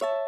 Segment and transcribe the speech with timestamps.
[0.00, 0.27] you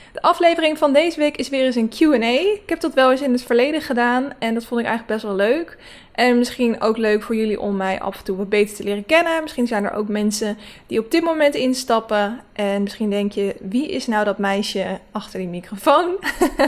[0.11, 2.39] De aflevering van deze week is weer eens een Q&A.
[2.39, 5.33] Ik heb dat wel eens in het verleden gedaan en dat vond ik eigenlijk best
[5.33, 5.77] wel leuk.
[6.11, 9.05] En misschien ook leuk voor jullie om mij af en toe wat beter te leren
[9.05, 9.41] kennen.
[9.41, 10.57] Misschien zijn er ook mensen
[10.87, 12.39] die op dit moment instappen.
[12.53, 16.15] En misschien denk je, wie is nou dat meisje achter die microfoon?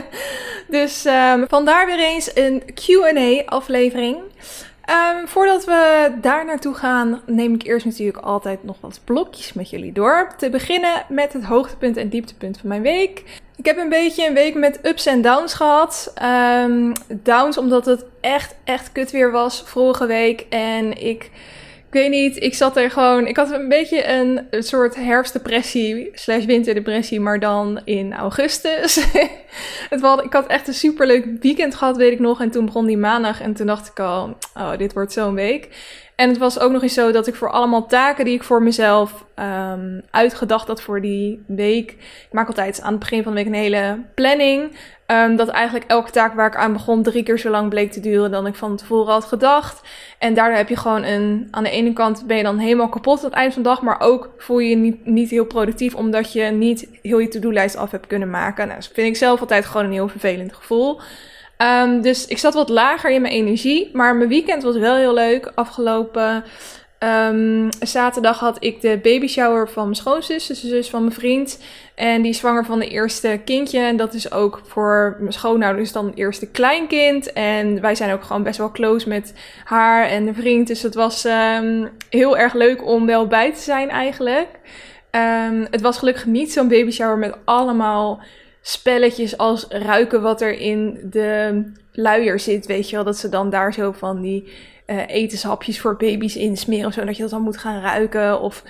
[0.67, 4.17] dus um, vandaar weer eens een Q&A aflevering.
[4.89, 9.69] Um, voordat we daar naartoe gaan, neem ik eerst natuurlijk altijd nog wat blokjes met
[9.69, 10.33] jullie door.
[10.37, 13.41] Te beginnen met het hoogtepunt en dieptepunt van mijn week.
[13.55, 16.13] Ik heb een beetje een week met ups en downs gehad.
[16.63, 20.45] Um, downs omdat het echt, echt kut weer was vorige week.
[20.49, 21.31] En ik,
[21.93, 23.27] ik weet niet, ik zat er gewoon...
[23.27, 29.05] Ik had een beetje een, soort herfstdepressie slash winterdepressie, maar dan in augustus.
[29.89, 32.41] het was, ik had echt een superleuk weekend gehad, weet ik nog.
[32.41, 35.69] En toen begon die maandag en toen dacht ik al, oh, dit wordt zo'n week.
[36.15, 38.63] En het was ook nog eens zo dat ik voor allemaal taken die ik voor
[38.63, 41.91] mezelf um, uitgedacht had voor die week.
[41.91, 44.71] Ik maak altijd aan het begin van de week een hele planning.
[45.13, 47.99] Um, dat eigenlijk elke taak waar ik aan begon drie keer zo lang bleek te
[47.99, 49.81] duren dan ik van tevoren had gedacht.
[50.17, 51.47] En daardoor heb je gewoon een.
[51.51, 53.81] Aan de ene kant ben je dan helemaal kapot aan het eind van de dag.
[53.81, 55.95] Maar ook voel je je niet, niet heel productief.
[55.95, 58.67] Omdat je niet heel je to-do-lijst af hebt kunnen maken.
[58.67, 60.99] Nou, dat vind ik zelf altijd gewoon een heel vervelend gevoel.
[61.57, 63.89] Um, dus ik zat wat lager in mijn energie.
[63.93, 65.51] Maar mijn weekend was wel heel leuk.
[65.55, 66.43] Afgelopen
[67.03, 71.15] um, zaterdag had ik de baby shower van mijn schoonzus, dus de zus van mijn
[71.15, 71.59] vriend.
[71.95, 73.79] En die is zwanger van de eerste kindje.
[73.79, 77.33] En dat is ook voor mijn schoonouders dan het eerste kleinkind.
[77.33, 80.67] En wij zijn ook gewoon best wel close met haar en de vriend.
[80.67, 84.47] Dus het was um, heel erg leuk om wel bij te zijn eigenlijk.
[85.69, 88.21] het was gelukkig niet zo'n baby shower met allemaal
[88.61, 93.05] spelletjes als ruiken wat er in de luier zit, weet je wel.
[93.05, 94.51] Dat ze dan daar zo van die
[94.87, 98.41] uh, etenshapjes voor baby's insmeren, zodat je dat dan moet gaan ruiken.
[98.41, 98.63] Of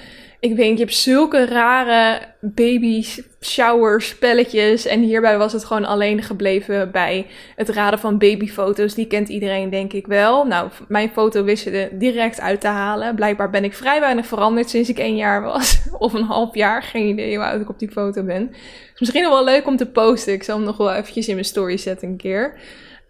[0.43, 3.05] ik weet, je hebt zulke rare baby
[3.41, 4.85] shower spelletjes.
[4.85, 8.93] En hierbij was het gewoon alleen gebleven bij het raden van babyfoto's.
[8.93, 10.45] Die kent iedereen denk ik wel.
[10.45, 13.15] Nou, mijn foto wisten er direct uit te halen.
[13.15, 15.81] Blijkbaar ben ik vrij weinig veranderd sinds ik één jaar was.
[15.97, 16.83] Of een half jaar.
[16.83, 18.49] Geen idee hoe oud ik op die foto ben.
[18.93, 20.33] Is misschien nog wel leuk om te posten.
[20.33, 22.59] Ik zal hem nog wel eventjes in mijn story zetten een keer.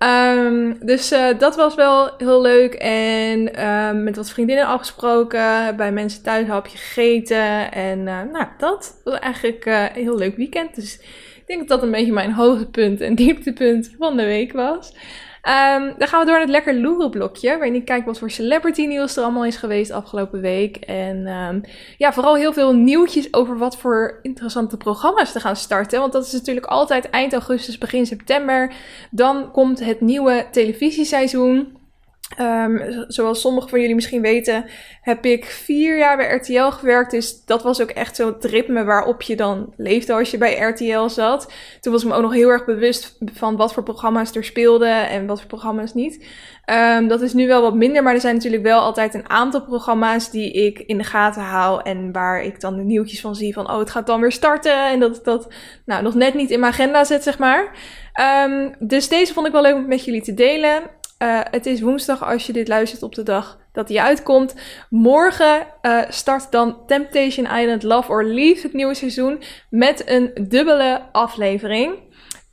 [0.04, 2.74] Um, dus uh, dat was wel heel leuk.
[2.74, 5.76] En um, met wat vriendinnen afgesproken.
[5.76, 7.72] Bij mensen thuis een hapje gegeten.
[7.72, 10.76] En uh, nou, dat was eigenlijk uh, een heel leuk weekend.
[10.76, 11.00] Dus
[11.36, 14.94] ik denk dat dat een beetje mijn hoogtepunt en dieptepunt van de week was.
[15.50, 17.50] Um, dan gaan we door naar het lekker loeren blokje.
[17.50, 20.76] Waarin ik kijk wat voor celebrity nieuws er allemaal is geweest afgelopen week.
[20.76, 21.62] En um,
[21.98, 26.00] ja, vooral heel veel nieuwtjes over wat voor interessante programma's te gaan starten.
[26.00, 28.74] Want dat is natuurlijk altijd eind augustus, begin september.
[29.12, 31.78] Dan komt het nieuwe televisieseizoen.
[32.40, 34.66] Um, zoals sommigen van jullie misschien weten,
[35.02, 37.12] heb ik vier jaar bij RTL gewerkt.
[37.12, 40.60] Dus dat was ook echt zo het ritme waarop je dan leefde als je bij
[40.60, 41.54] RTL zat.
[41.80, 45.10] Toen was ik me ook nog heel erg bewust van wat voor programma's er speelden
[45.10, 46.26] en wat voor programma's niet.
[46.72, 49.62] Um, dat is nu wel wat minder, maar er zijn natuurlijk wel altijd een aantal
[49.62, 51.82] programma's die ik in de gaten hou.
[51.84, 54.88] En waar ik dan de nieuwtjes van zie van, oh, het gaat dan weer starten.
[54.88, 55.48] En dat dat
[55.86, 57.72] nou, nog net niet in mijn agenda zet, zeg maar.
[58.46, 60.82] Um, dus deze vond ik wel leuk om met jullie te delen.
[61.20, 64.56] Uh, het is woensdag als je dit luistert op de dag dat hij uitkomt.
[64.90, 71.02] Morgen uh, start dan Temptation Island Love or Leave, het nieuwe seizoen, met een dubbele
[71.12, 71.94] aflevering.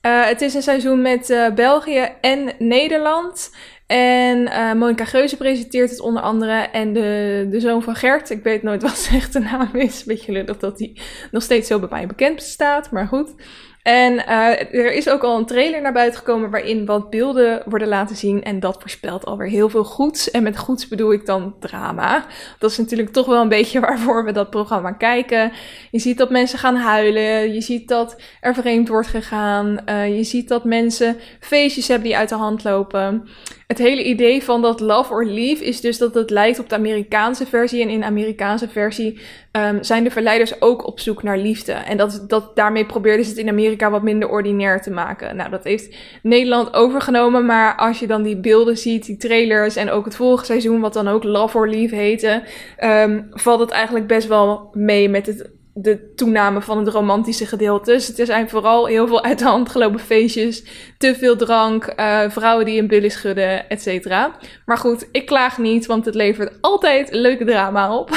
[0.07, 3.57] Uh, het is een seizoen met België en Nederland.
[3.87, 4.43] En
[4.79, 6.53] Monica Geuze presenteert het onder andere.
[6.53, 10.05] En de, de zoon van Gert, ik weet nooit wat zijn echte naam is.
[10.05, 10.97] Beetje lullig dat hij
[11.31, 13.35] nog steeds zo bij mij bekend staat, maar goed.
[13.83, 17.89] En uh, er is ook al een trailer naar buiten gekomen waarin wat beelden worden
[17.89, 18.43] laten zien.
[18.43, 20.31] En dat voorspelt alweer heel veel goeds.
[20.31, 22.27] En met goeds bedoel ik dan drama.
[22.59, 25.53] Dat is natuurlijk toch wel een beetje waarvoor we dat programma kijken.
[25.91, 27.55] Je ziet dat mensen gaan huilen.
[27.55, 29.81] Je ziet dat er vreemd wordt gegaan.
[29.87, 33.29] Uh, je ziet dat mensen feestjes hebben die uit de hand lopen.
[33.71, 36.75] Het hele idee van dat Love or Leave is dus dat het lijkt op de
[36.75, 37.83] Amerikaanse versie.
[37.83, 39.21] En in de Amerikaanse versie
[39.53, 41.73] um, zijn de verleiders ook op zoek naar liefde.
[41.73, 45.37] En dat, dat, daarmee probeerden ze het in Amerika wat minder ordinair te maken.
[45.37, 47.47] Nou, dat heeft Nederland overgenomen.
[47.47, 50.93] Maar als je dan die beelden ziet, die trailers en ook het vorige seizoen, wat
[50.93, 52.43] dan ook Love or Leave heette,
[52.85, 55.51] um, valt het eigenlijk best wel mee met het
[55.83, 57.91] de toename van het romantische gedeelte.
[57.91, 60.65] Dus het zijn vooral heel veel uit de hand gelopen feestjes,
[60.99, 64.37] te veel drank, uh, vrouwen die een billen schudden, et cetera.
[64.65, 68.11] Maar goed, ik klaag niet, want het levert altijd leuke drama op.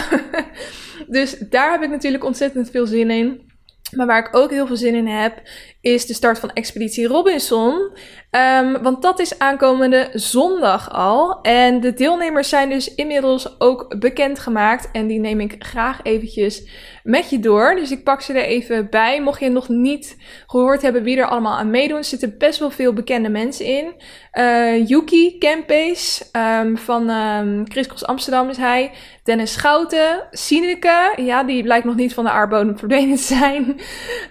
[1.08, 3.52] dus daar heb ik natuurlijk ontzettend veel zin in.
[3.96, 5.42] Maar waar ik ook heel veel zin in heb,
[5.82, 7.92] is de start van Expeditie Robinson.
[8.32, 11.42] Um, want dat is aankomende zondag al.
[11.42, 14.90] En de deelnemers zijn dus inmiddels ook bekendgemaakt.
[14.92, 16.68] En die neem ik graag eventjes
[17.04, 17.76] met je door.
[17.76, 19.22] Dus ik pak ze er even bij.
[19.22, 20.18] Mocht je nog niet
[20.48, 23.94] gehoord hebben wie er allemaal aan meedoen, er zitten best wel veel bekende mensen in.
[24.34, 26.30] Uh, Yuki Campes
[26.62, 28.92] um, van um, Chris Cross Amsterdam is hij.
[29.24, 30.28] Dennis Schouten.
[30.32, 33.80] Sineke, ja, die blijkt nog niet van de aardbodem verdwenen te zijn.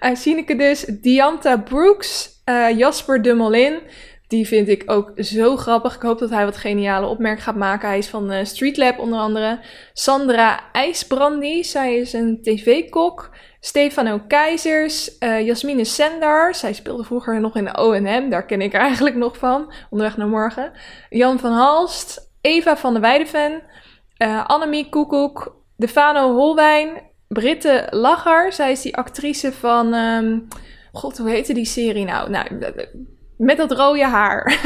[0.00, 0.84] Uh, Sineke dus.
[0.84, 2.30] Dianta Brooks.
[2.44, 3.80] Uh, Jasper de Molin.
[4.28, 5.94] Die vind ik ook zo grappig.
[5.94, 7.88] Ik hoop dat hij wat geniale opmerkingen gaat maken.
[7.88, 9.58] Hij is van uh, Streetlab onder andere.
[9.92, 13.30] Sandra IJsbrandy, zij is een tv-kok.
[13.64, 18.72] Stefano Keizers, uh, Jasmine Sendar, zij speelde vroeger nog in de O&M, daar ken ik
[18.88, 20.72] eigenlijk nog van, onderweg naar morgen.
[21.10, 23.62] Jan van Halst, Eva van der Weideven,
[24.22, 30.48] uh, Annemie Koekoek, Defano Holwijn, Britte Lacher, zij is die actrice van, um,
[30.92, 32.30] god hoe heette die serie nou?
[32.30, 32.46] Nou,
[33.36, 34.58] met dat rode haar.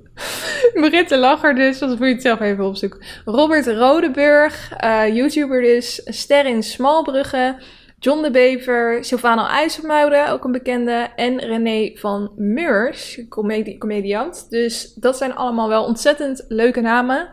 [0.74, 3.04] Britte Lacher dus, dat moet je het zelf even opzoeken.
[3.24, 6.00] Robert Rodeburg, uh, YouTuber dus.
[6.04, 7.56] Ster in Smalbrugge.
[7.98, 11.08] John de Bever, Sylvano IJsselmuiden, ook een bekende.
[11.16, 14.46] En René van Meurs, comedie, comediant.
[14.50, 17.28] Dus dat zijn allemaal wel ontzettend leuke namen.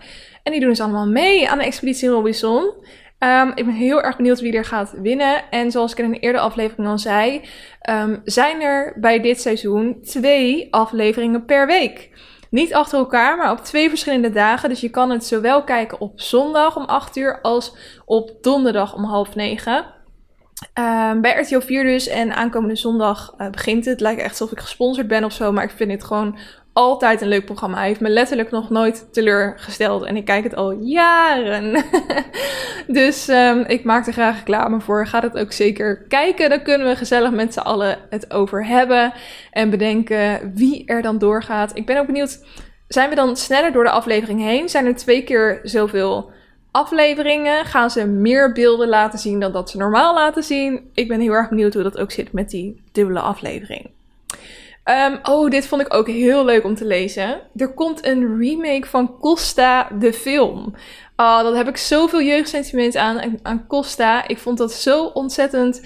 [0.48, 2.74] En die doen dus allemaal mee aan de Expeditie Robinson.
[3.20, 5.50] Um, ik ben heel erg benieuwd wie er gaat winnen.
[5.50, 7.42] En zoals ik in een eerdere aflevering al zei,
[7.90, 12.10] um, zijn er bij dit seizoen twee afleveringen per week.
[12.50, 14.70] Niet achter elkaar, maar op twee verschillende dagen.
[14.70, 19.04] Dus je kan het zowel kijken op zondag om 8 uur als op donderdag om
[19.04, 19.86] half negen.
[20.80, 22.08] Um, bij RTL 4 dus.
[22.08, 23.94] En aankomende zondag uh, begint het.
[23.94, 25.52] Het lijkt echt alsof ik gesponsord ben of zo.
[25.52, 26.38] Maar ik vind het gewoon
[26.78, 27.78] altijd een leuk programma.
[27.78, 30.04] Hij heeft me letterlijk nog nooit teleurgesteld.
[30.04, 31.84] En ik kijk het al jaren.
[32.88, 35.08] dus um, ik maak er graag reclame voor.
[35.08, 36.50] Ga het ook zeker kijken.
[36.50, 39.14] Dan kunnen we gezellig met z'n allen het over hebben.
[39.52, 41.72] En bedenken wie er dan doorgaat.
[41.74, 42.46] Ik ben ook benieuwd.
[42.88, 44.70] Zijn we dan sneller door de aflevering heen?
[44.70, 46.32] Zijn er twee keer zoveel
[46.72, 47.66] afleveringen?
[47.66, 50.90] Gaan ze meer beelden laten zien dan dat ze normaal laten zien?
[50.94, 53.97] Ik ben heel erg benieuwd hoe dat ook zit met die dubbele aflevering.
[54.90, 57.42] Um, oh, dit vond ik ook heel leuk om te lezen.
[57.56, 60.74] Er komt een remake van Costa de film.
[61.16, 64.28] Oh, dat heb ik zoveel jeugdsentiment aan, aan Costa.
[64.28, 65.82] Ik vond dat zo ontzettend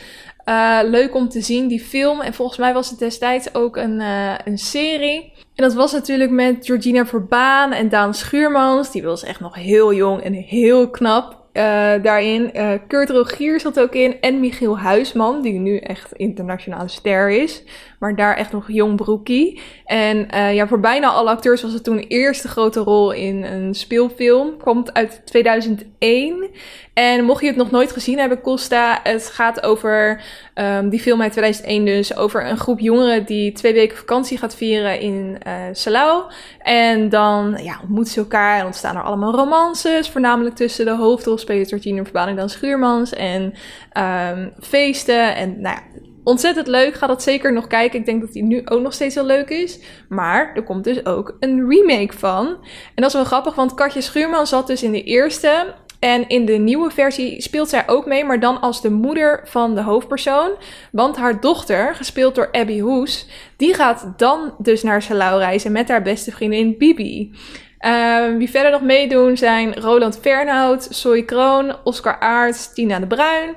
[0.46, 2.22] uh, leuk om te zien, die film.
[2.22, 5.34] En volgens mij was het destijds ook een, uh, een serie.
[5.56, 8.92] En dat was natuurlijk met Georgina Verbaan en Daan Schuurmans.
[8.92, 11.41] Die was echt nog heel jong en heel knap.
[11.54, 11.64] Uh,
[12.04, 12.52] daarin.
[12.54, 14.22] Uh, Kurt Rogier zat ook in.
[14.22, 17.64] En Michiel Huisman, die nu echt internationale ster is.
[18.00, 19.62] Maar daar echt nog jong broekie.
[19.86, 23.44] En uh, ja, voor bijna alle acteurs was het toen de eerste grote rol in
[23.44, 24.58] een speelfilm.
[24.58, 26.50] Komt uit 2001.
[26.94, 30.24] En mocht je het nog nooit gezien hebben, Costa, het gaat over
[30.56, 34.56] um, die film uit 2001 dus, over een groep jongeren die twee weken vakantie gaat
[34.56, 36.24] vieren in uh, Salau.
[36.60, 41.72] En dan ja, ontmoeten ze elkaar en ontstaan er allemaal romances, voornamelijk tussen de hoofdrolspelers
[41.72, 43.54] en Dan Schuurmans en
[43.98, 46.94] um, feesten en nou ja, ontzettend leuk.
[46.94, 48.00] Ga dat zeker nog kijken.
[48.00, 49.80] Ik denk dat die nu ook nog steeds heel leuk is.
[50.10, 52.48] Maar er komt dus ook een remake van.
[52.96, 55.74] En dat is wel grappig, want Katje Schuurman zat dus in de eerste.
[56.02, 59.76] En in de nieuwe versie speelt zij ook mee, maar dan als de moeder van
[59.76, 60.52] de hoofdpersoon.
[60.92, 63.28] Want haar dochter, gespeeld door Abby Hoes,
[63.58, 67.36] die gaat dan dus naar Salau reizen met haar beste vriendin Bibi.
[67.80, 73.56] Uh, wie verder nog meedoen zijn Roland Fernhout, Soy Kroon, Oscar Aarts, Tina de Bruin.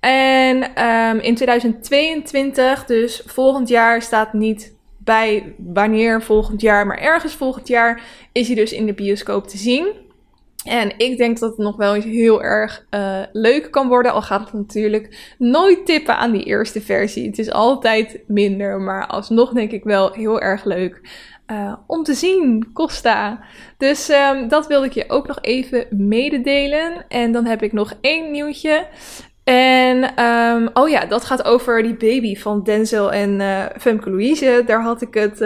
[0.00, 7.34] En um, in 2022, dus volgend jaar, staat niet bij wanneer volgend jaar, maar ergens
[7.34, 10.03] volgend jaar is hij dus in de bioscoop te zien.
[10.64, 14.12] En ik denk dat het nog wel eens heel erg uh, leuk kan worden.
[14.12, 17.26] Al gaat het natuurlijk nooit tippen aan die eerste versie.
[17.26, 21.00] Het is altijd minder, maar alsnog denk ik wel heel erg leuk.
[21.46, 23.44] Uh, om te zien, Costa.
[23.78, 27.04] Dus um, dat wilde ik je ook nog even mededelen.
[27.08, 28.86] En dan heb ik nog één nieuwtje.
[29.44, 34.62] En um, oh ja, dat gaat over die baby van Denzel en uh, Femke Louise.
[34.66, 35.40] Daar had ik het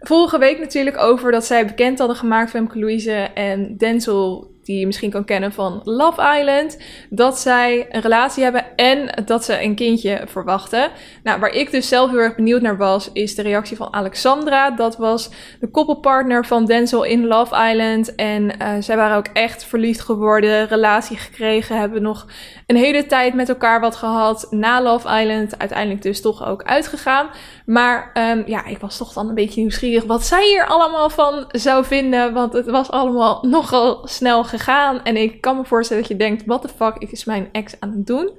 [0.00, 4.56] vorige week natuurlijk over dat zij bekend hadden gemaakt, Femke Louise en Denzel.
[4.68, 6.78] die je misschien kan kennen van Love Island,
[7.10, 10.90] dat zij een relatie hebben en dat ze een kindje verwachten.
[11.22, 14.70] Nou, waar ik dus zelf heel erg benieuwd naar was, is de reactie van Alexandra.
[14.70, 18.14] Dat was de koppelpartner van Denzel in Love Island.
[18.14, 22.26] En uh, zij waren ook echt verliefd geworden, relatie gekregen, hebben nog
[22.66, 24.46] een hele tijd met elkaar wat gehad.
[24.50, 27.28] Na Love Island, uiteindelijk dus toch ook uitgegaan.
[27.68, 31.44] Maar um, ja, ik was toch dan een beetje nieuwsgierig wat zij hier allemaal van
[31.48, 32.32] zou vinden.
[32.32, 35.02] Want het was allemaal nogal snel gegaan.
[35.02, 37.90] En ik kan me voorstellen dat je denkt, what the fuck is mijn ex aan
[37.90, 38.30] het doen?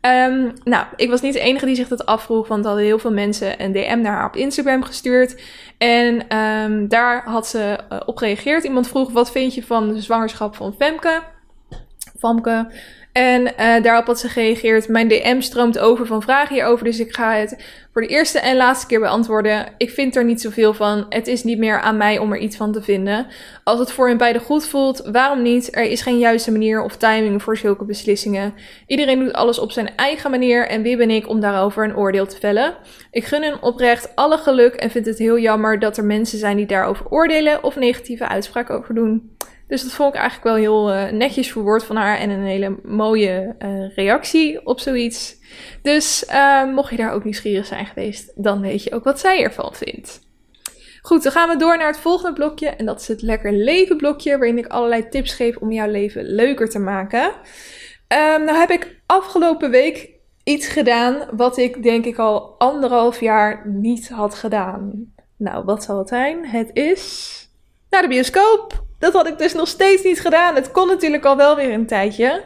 [0.00, 3.12] Um, nou, ik was niet de enige die zich dat afvroeg, want hadden heel veel
[3.12, 5.42] mensen een DM naar haar op Instagram gestuurd.
[5.78, 8.64] En um, daar had ze uh, op gereageerd.
[8.64, 11.22] Iemand vroeg, wat vind je van de zwangerschap van Femke?
[12.18, 12.72] Famke.
[13.14, 14.88] En uh, daarop had ze gereageerd.
[14.88, 16.84] Mijn DM stroomt over van vragen hierover.
[16.84, 19.66] Dus ik ga het voor de eerste en laatste keer beantwoorden.
[19.78, 21.06] Ik vind er niet zoveel van.
[21.08, 23.26] Het is niet meer aan mij om er iets van te vinden.
[23.64, 25.76] Als het voor hen beiden goed voelt, waarom niet?
[25.76, 28.54] Er is geen juiste manier of timing voor zulke beslissingen.
[28.86, 30.68] Iedereen doet alles op zijn eigen manier.
[30.68, 32.74] En wie ben ik om daarover een oordeel te vellen?
[33.10, 36.56] Ik gun hen oprecht alle geluk en vind het heel jammer dat er mensen zijn
[36.56, 39.33] die daarover oordelen of negatieve uitspraken over doen.
[39.74, 42.76] Dus dat vond ik eigenlijk wel heel uh, netjes verwoord van haar en een hele
[42.82, 45.36] mooie uh, reactie op zoiets.
[45.82, 49.42] Dus uh, mocht je daar ook nieuwsgierig zijn geweest, dan weet je ook wat zij
[49.42, 50.20] ervan vindt.
[51.02, 52.68] Goed, dan gaan we door naar het volgende blokje.
[52.68, 56.24] En dat is het Lekker Leven blokje, waarin ik allerlei tips geef om jouw leven
[56.24, 57.24] leuker te maken.
[57.24, 60.10] Um, nou heb ik afgelopen week
[60.44, 65.12] iets gedaan wat ik denk ik al anderhalf jaar niet had gedaan.
[65.36, 66.46] Nou, wat zal het zijn?
[66.46, 67.32] Het is
[67.90, 68.82] naar de bioscoop.
[69.04, 70.54] Dat had ik dus nog steeds niet gedaan.
[70.54, 72.44] Het kon natuurlijk al wel weer een tijdje.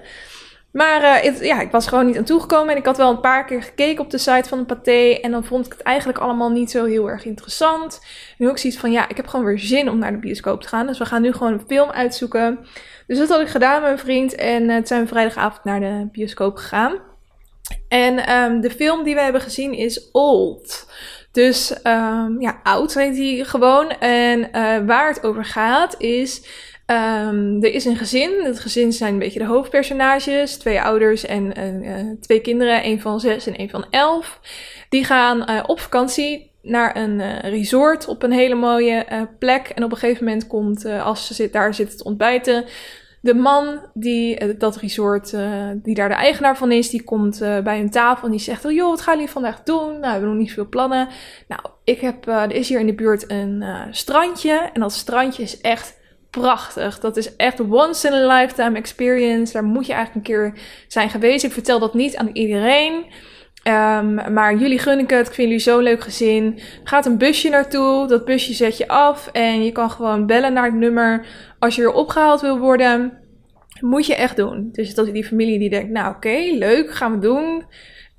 [0.73, 2.71] Maar het, ja, ik was gewoon niet aan toegekomen.
[2.71, 5.19] En ik had wel een paar keer gekeken op de site van de Pathé.
[5.23, 8.01] En dan vond ik het eigenlijk allemaal niet zo heel erg interessant.
[8.39, 10.69] Nu ook zoiets van, ja, ik heb gewoon weer zin om naar de bioscoop te
[10.69, 10.87] gaan.
[10.87, 12.67] Dus we gaan nu gewoon een film uitzoeken.
[13.07, 14.35] Dus dat had ik gedaan met mijn vriend.
[14.35, 16.99] En uh, toen zijn we vrijdagavond naar de bioscoop gegaan.
[17.89, 20.87] En um, de film die we hebben gezien is Old.
[21.33, 23.91] Dus um, ja, oud heet hij gewoon.
[23.91, 26.43] En uh, waar het over gaat is.
[26.87, 28.45] Um, er is een gezin.
[28.45, 30.57] Het gezin zijn een beetje de hoofdpersonages.
[30.57, 32.85] Twee ouders en uh, twee kinderen.
[32.85, 34.41] een van zes en een van elf.
[34.89, 39.69] Die gaan uh, op vakantie naar een resort op een hele mooie plek.
[39.69, 42.65] En op een gegeven moment komt, als ze zit, daar zitten te ontbijten,
[43.21, 45.37] de man die dat resort,
[45.75, 48.73] die daar de eigenaar van is, die komt bij hun tafel en die zegt: oh,
[48.73, 49.89] joh, wat gaan jullie vandaag doen?
[49.89, 51.09] Nou, we hebben nog niet veel plannen.
[51.49, 54.71] Nou, ik heb, er is hier in de buurt een strandje.
[54.73, 55.97] En dat strandje is echt
[56.31, 57.01] prachtig.
[57.01, 59.53] Dat is echt once in a lifetime experience.
[59.53, 61.45] Daar moet je eigenlijk een keer zijn geweest.
[61.45, 63.07] Ik vertel dat niet aan iedereen.
[63.69, 65.27] Um, maar jullie gun ik het.
[65.27, 66.55] Ik vind jullie zo leuk gezien.
[66.57, 68.07] Er gaat een busje naartoe.
[68.07, 69.29] Dat busje zet je af.
[69.33, 71.27] En je kan gewoon bellen naar het nummer.
[71.59, 73.13] Als je weer opgehaald wil worden.
[73.81, 74.69] Moet je echt doen.
[74.73, 77.65] Dus dat die familie die denkt, nou oké, leuk, gaan we doen.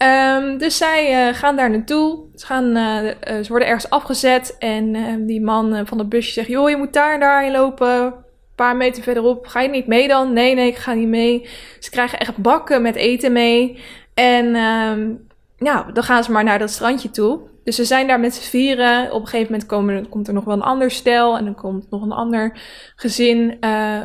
[0.03, 2.25] Um, dus zij uh, gaan daar naartoe.
[2.36, 3.13] Ze, gaan, uh, uh,
[3.44, 4.56] ze worden ergens afgezet.
[4.60, 8.03] En ehm, die man van het busje zegt: Joh, je moet daar en daarheen lopen.
[8.03, 8.13] Een
[8.56, 9.48] paar meter verderop.
[9.48, 10.34] Ga je niet mee dan?
[10.34, 11.48] Nee, nee, ik ga niet mee.
[11.79, 13.79] Ze krijgen echt bakken met eten mee.
[14.13, 15.27] En um,
[15.59, 17.39] nou, dan gaan ze maar naar dat strandje toe.
[17.63, 19.11] Dus ze zijn daar met z'n vieren.
[19.11, 21.37] Op een gegeven moment komen, komt er nog wel een ander stel.
[21.37, 22.59] En dan komt nog een ander
[22.95, 23.57] gezin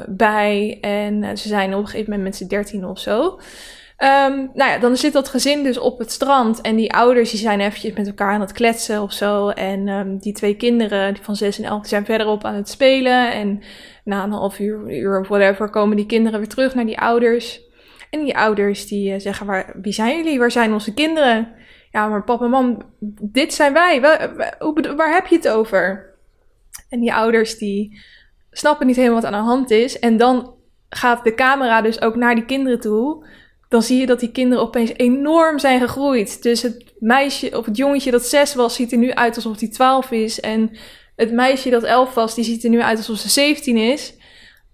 [0.06, 0.78] bij.
[0.80, 3.38] En ze zijn op een gegeven moment met z'n dertien of zo.
[3.98, 6.60] Um, nou ja, dan zit dat gezin dus op het strand.
[6.60, 9.48] En die ouders die zijn eventjes met elkaar aan het kletsen of zo.
[9.48, 12.68] En um, die twee kinderen die van 6 en 11 die zijn verderop aan het
[12.68, 13.32] spelen.
[13.32, 13.62] En
[14.04, 17.60] na een half uur, uur of whatever komen die kinderen weer terug naar die ouders.
[18.14, 20.38] En die ouders die uh, zeggen, waar, wie zijn jullie?
[20.38, 21.52] Waar zijn onze kinderen?
[21.90, 22.82] Ja, maar papa mam,
[23.20, 24.00] dit zijn wij.
[24.00, 26.14] Waar, waar, waar heb je het over?
[26.88, 28.00] En die ouders die
[28.50, 29.98] snappen niet helemaal wat aan de hand is.
[29.98, 30.54] En dan
[30.88, 33.26] gaat de camera dus ook naar die kinderen toe
[33.68, 36.42] dan zie je dat die kinderen opeens enorm zijn gegroeid.
[36.42, 39.68] Dus het meisje of het jongetje dat zes was, ziet er nu uit alsof hij
[39.68, 40.40] twaalf is.
[40.40, 40.70] En
[41.16, 44.14] het meisje dat elf was, die ziet er nu uit alsof ze 17 is.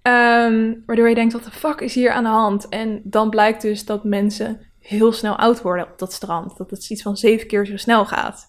[0.02, 2.68] Um, waardoor je denkt, wat de fuck is hier aan de hand?
[2.68, 6.56] En dan blijkt dus dat mensen heel snel oud worden op dat strand.
[6.56, 8.48] Dat het iets van zeven keer zo snel gaat.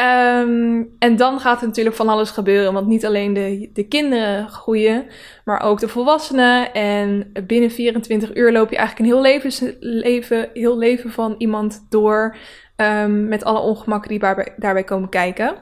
[0.00, 2.72] Um, en dan gaat er natuurlijk van alles gebeuren.
[2.72, 5.06] Want niet alleen de, de kinderen groeien,
[5.44, 6.72] maar ook de volwassenen.
[6.74, 11.86] En binnen 24 uur loop je eigenlijk een heel leven, leven, heel leven van iemand
[11.88, 12.36] door.
[12.76, 15.54] Um, met alle ongemakken die daarbij, daarbij komen kijken.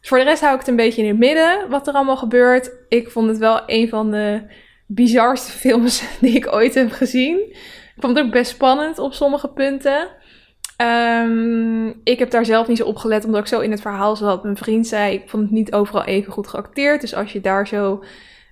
[0.00, 2.16] Dus voor de rest hou ik het een beetje in het midden wat er allemaal
[2.16, 2.72] gebeurt.
[2.88, 4.42] Ik vond het wel een van de
[4.88, 7.38] bizarste films die ik ooit heb gezien.
[7.96, 10.08] Ik vond het ook best spannend op sommige punten.
[10.82, 14.16] Um, ik heb daar zelf niet zo op gelet, omdat ik zo in het verhaal
[14.16, 14.42] zat.
[14.42, 17.00] Mijn vriend zei, ik vond het niet overal even goed geacteerd.
[17.00, 18.04] Dus als je daar zo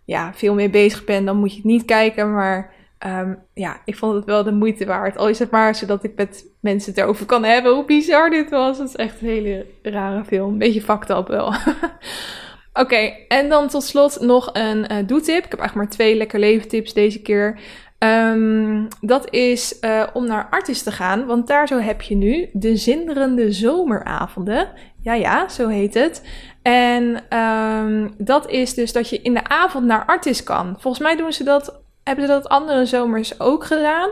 [0.05, 2.33] ja, veel mee bezig bent, dan moet je het niet kijken.
[2.33, 5.17] Maar ehm, ja, ik vond het wel de moeite waard.
[5.17, 8.51] Al is het maar zodat ik met mensen het erover kan hebben hoe bizar dit
[8.51, 8.79] was.
[8.79, 10.53] Het is echt een hele rare film.
[10.53, 11.55] Een beetje fucked up wel.
[12.79, 15.45] Oké, en dan tot slot nog een uh, doetip.
[15.45, 17.59] Ik heb eigenlijk maar twee lekker leven tips deze keer.
[17.99, 22.49] Um, dat is uh, om naar Artis te gaan, want daar zo heb je nu
[22.53, 24.69] de zinderende zomeravonden.
[25.01, 26.23] Ja, ja, zo heet het.
[26.63, 30.77] En um, dat is dus dat je in de avond naar Artis kan.
[30.79, 34.11] Volgens mij doen ze dat, hebben ze dat andere zomers ook gedaan.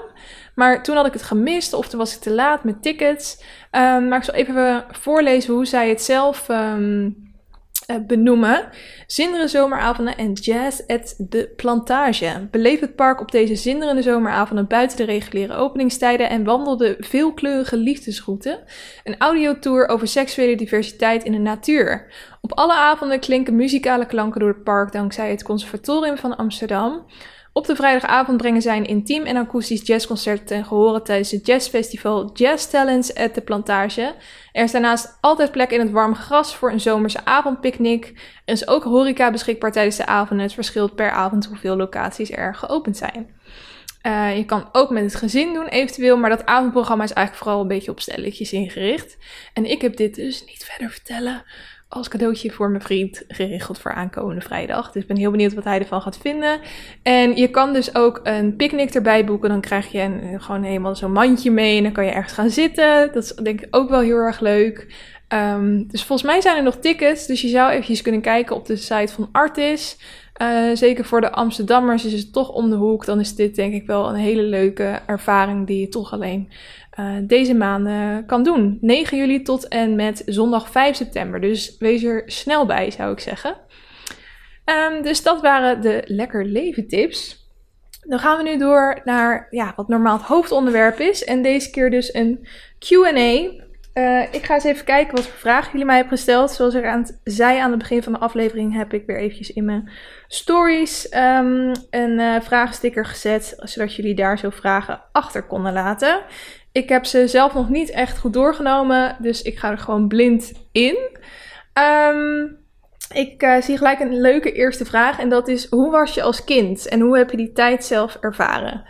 [0.54, 3.42] Maar toen had ik het gemist of toen was ik te laat met tickets.
[3.70, 6.48] Um, maar ik zal even voorlezen hoe zij het zelf
[7.90, 8.68] uh, benoemen.
[9.06, 12.48] Zinderende zomeravonden en jazz at de plantage.
[12.50, 17.76] Beleef het park op deze zinderende zomeravonden buiten de reguliere openingstijden en wandel de veelkleurige
[17.76, 18.62] liefdesroute.
[19.04, 22.12] Een audiotour over seksuele diversiteit in de natuur.
[22.40, 27.06] Op alle avonden klinken muzikale klanken door het park dankzij het Conservatorium van Amsterdam.
[27.56, 32.30] Op de vrijdagavond brengen zij een intiem en akoestisch jazzconcert ten gehore tijdens het jazzfestival
[32.32, 34.14] Jazz Talents at de Plantage.
[34.52, 38.06] Er is daarnaast altijd plek in het warme gras voor een zomerse avondpicknick.
[38.44, 42.54] Er is ook horeca beschikbaar tijdens de avond het verschilt per avond hoeveel locaties er
[42.54, 43.34] geopend zijn.
[44.06, 47.62] Uh, je kan ook met het gezin doen eventueel, maar dat avondprogramma is eigenlijk vooral
[47.62, 49.16] een beetje op stelletjes ingericht.
[49.52, 51.44] En ik heb dit dus niet verder vertellen
[51.96, 54.92] als cadeautje voor mijn vriend geregeld voor aankomende vrijdag.
[54.92, 56.60] Dus ik ben heel benieuwd wat hij ervan gaat vinden.
[57.02, 59.48] En je kan dus ook een picknick erbij boeken.
[59.48, 62.50] Dan krijg je een, gewoon helemaal zo'n mandje mee en dan kan je ergens gaan
[62.50, 63.12] zitten.
[63.12, 64.86] Dat is denk ik ook wel heel erg leuk.
[65.28, 67.26] Um, dus volgens mij zijn er nog tickets.
[67.26, 69.96] Dus je zou eventjes kunnen kijken op de site van Artis.
[70.42, 73.04] Uh, zeker voor de Amsterdammers is het toch om de hoek.
[73.04, 76.50] Dan is dit denk ik wel een hele leuke ervaring die je toch alleen
[76.98, 78.78] uh, deze maanden kan doen.
[78.80, 81.40] 9 juli tot en met zondag 5 september.
[81.40, 83.56] Dus wees er snel bij, zou ik zeggen.
[84.64, 87.48] Um, dus dat waren de lekker leven tips.
[88.00, 91.24] Dan gaan we nu door naar ja, wat normaal het hoofdonderwerp is.
[91.24, 92.46] En deze keer dus een
[92.78, 93.62] QA.
[93.94, 96.50] Uh, ik ga eens even kijken wat voor vragen jullie mij hebben gesteld.
[96.50, 99.52] Zoals ik aan het zei aan het begin van de aflevering, heb ik weer eventjes
[99.52, 99.90] in mijn
[100.28, 103.54] stories um, een uh, vragensticker gezet.
[103.58, 106.22] Zodat jullie daar zo vragen achter konden laten.
[106.74, 110.52] Ik heb ze zelf nog niet echt goed doorgenomen, dus ik ga er gewoon blind
[110.72, 110.96] in.
[112.08, 112.56] Um,
[113.12, 116.44] ik uh, zie gelijk een leuke eerste vraag en dat is: hoe was je als
[116.44, 118.82] kind en hoe heb je die tijd zelf ervaren?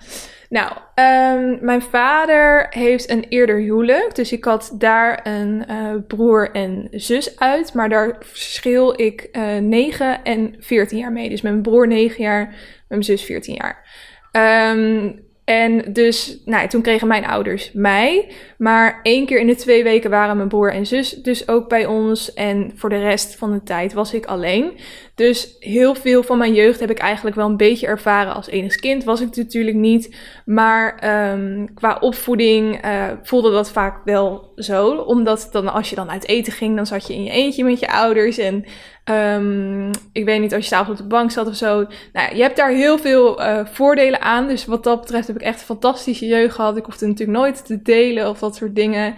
[0.49, 6.51] Nou, um, mijn vader heeft een eerder huwelijk, dus ik had daar een uh, broer
[6.51, 11.29] en zus uit, maar daar verschil ik uh, 9 en 14 jaar mee.
[11.29, 12.57] Dus met mijn broer 9 jaar, met
[12.89, 13.83] mijn zus 14 jaar.
[14.73, 18.33] Um, en dus, nou, toen kregen mijn ouders mij.
[18.59, 21.87] Maar één keer in de twee weken waren mijn broer en zus dus ook bij
[21.87, 22.35] ons.
[22.35, 24.73] En voor de rest van de tijd was ik alleen.
[25.15, 28.75] Dus heel veel van mijn jeugd heb ik eigenlijk wel een beetje ervaren als enig
[28.75, 29.05] kind.
[29.05, 30.17] Was ik natuurlijk niet.
[30.45, 34.91] Maar um, qua opvoeding uh, voelde dat vaak wel zo.
[34.97, 37.81] Omdat dan, als je dan uit eten ging, dan zat je in je eentje met
[37.81, 38.39] je ouders.
[38.39, 38.65] En
[39.05, 41.87] um, ik weet niet, als je s'avonds op de bank zat of zo.
[42.13, 44.49] Nou, je hebt daar heel veel uh, voordelen aan.
[44.49, 46.77] Dus wat dat betreft heb ik echt een fantastische jeugd gehad.
[46.77, 49.15] Ik hoefde natuurlijk nooit te delen of dat soort dingen.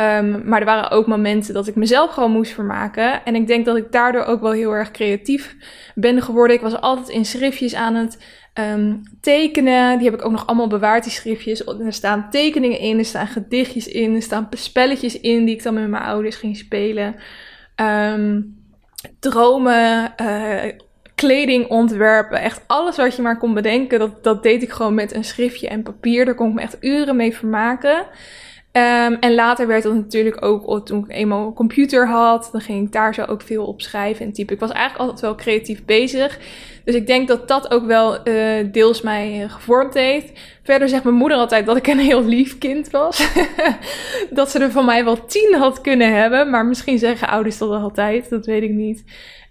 [0.00, 3.24] Um, maar er waren ook momenten dat ik mezelf gewoon moest vermaken.
[3.24, 5.56] En ik denk dat ik daardoor ook wel heel erg creatief
[5.94, 6.56] ben geworden.
[6.56, 8.18] Ik was altijd in schriftjes aan het
[8.54, 9.98] um, tekenen.
[9.98, 11.66] Die heb ik ook nog allemaal bewaard, die schriftjes.
[11.66, 15.74] Er staan tekeningen in, er staan gedichtjes in, er staan spelletjes in die ik dan
[15.74, 17.14] met mijn ouders ging spelen.
[17.76, 18.56] Um,
[19.20, 20.72] dromen, uh,
[21.14, 22.40] kleding ontwerpen.
[22.40, 25.68] Echt alles wat je maar kon bedenken, dat, dat deed ik gewoon met een schriftje
[25.68, 26.24] en papier.
[26.24, 28.06] Daar kon ik me echt uren mee vermaken.
[28.72, 32.86] Um, en later werd dat natuurlijk ook, toen ik eenmaal een computer had, dan ging
[32.86, 34.54] ik daar zo ook veel op schrijven en typen.
[34.54, 36.38] Ik was eigenlijk altijd wel creatief bezig.
[36.84, 40.40] Dus ik denk dat dat ook wel uh, deels mij uh, gevormd heeft.
[40.62, 43.28] Verder zegt mijn moeder altijd dat ik een heel lief kind was.
[44.30, 46.50] dat ze er van mij wel tien had kunnen hebben.
[46.50, 49.04] Maar misschien zeggen ouders dat altijd, dat weet ik niet.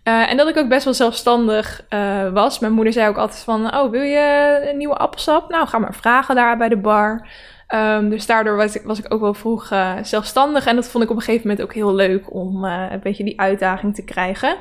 [0.03, 1.85] Uh, en dat ik ook best wel zelfstandig
[2.33, 2.59] was.
[2.59, 5.49] Mijn moeder zei ook altijd van, oh wil je een nieuwe appelsap?
[5.49, 7.27] Nou, ga maar vragen daar bij de bar.
[7.75, 10.65] Um, dus daardoor was ik, was ik ook wel vroeg uh, zelfstandig.
[10.65, 13.23] En dat vond ik op een gegeven moment ook heel leuk om uh, een beetje
[13.23, 14.57] die uitdaging te krijgen.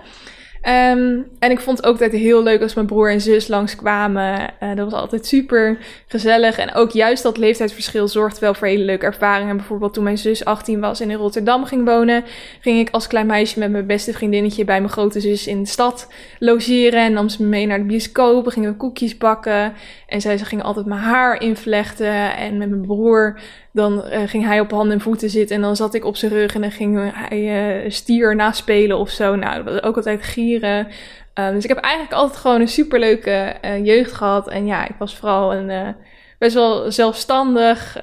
[0.68, 4.40] Um, en ik vond het ook altijd heel leuk als mijn broer en zus langskwamen.
[4.62, 6.58] Uh, dat was altijd super gezellig.
[6.58, 9.56] En ook juist dat leeftijdsverschil zorgt wel voor hele leuke ervaringen.
[9.56, 12.24] Bijvoorbeeld toen mijn zus 18 was en in Rotterdam ging wonen,
[12.60, 15.68] ging ik als klein meisje met mijn beste vriendinnetje bij mijn grote zus in de
[15.68, 17.04] stad logeren.
[17.04, 19.72] En nam ze me mee naar de bioscoop, gingen we koekjes bakken.
[20.06, 22.36] En zij ze ging altijd mijn haar invlechten.
[22.36, 23.38] En met mijn broer
[23.76, 26.32] dan eh, ging hij op handen en voeten zitten en dan zat ik op zijn
[26.32, 29.34] rug en dan ging hij uh, stier naspelen of zo.
[29.34, 30.88] Nou, dat was ook altijd gieren.
[31.34, 34.48] Um, dus ik heb eigenlijk altijd gewoon een superleuke jeugd gehad.
[34.48, 35.94] En ja, ik was vooral een
[36.38, 37.96] best wel zelfstandig,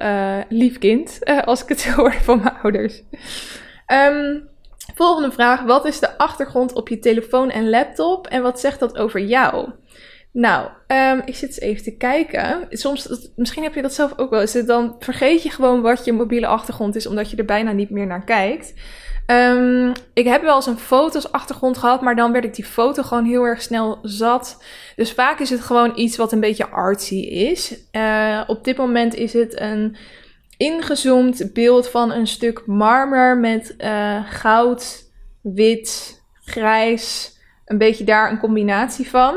[0.48, 3.02] lief kind, als ik het hoor van mijn ouders.
[3.92, 4.48] Um,
[4.94, 5.62] volgende vraag.
[5.62, 9.68] Wat is de achtergrond op je telefoon en laptop en wat zegt dat over jou?
[10.34, 12.66] Nou, um, ik zit eens even te kijken.
[12.70, 14.52] Soms, misschien heb je dat zelf ook wel eens.
[14.52, 18.06] Dan vergeet je gewoon wat je mobiele achtergrond is, omdat je er bijna niet meer
[18.06, 18.74] naar kijkt.
[19.26, 23.02] Um, ik heb wel eens een foto's achtergrond gehad, maar dan werd ik die foto
[23.02, 24.64] gewoon heel erg snel zat.
[24.96, 27.78] Dus vaak is het gewoon iets wat een beetje artsy is.
[27.92, 29.96] Uh, op dit moment is het een
[30.56, 35.10] ingezoomd beeld van een stuk marmer met uh, goud,
[35.42, 37.32] wit, grijs.
[37.64, 39.36] Een beetje daar een combinatie van.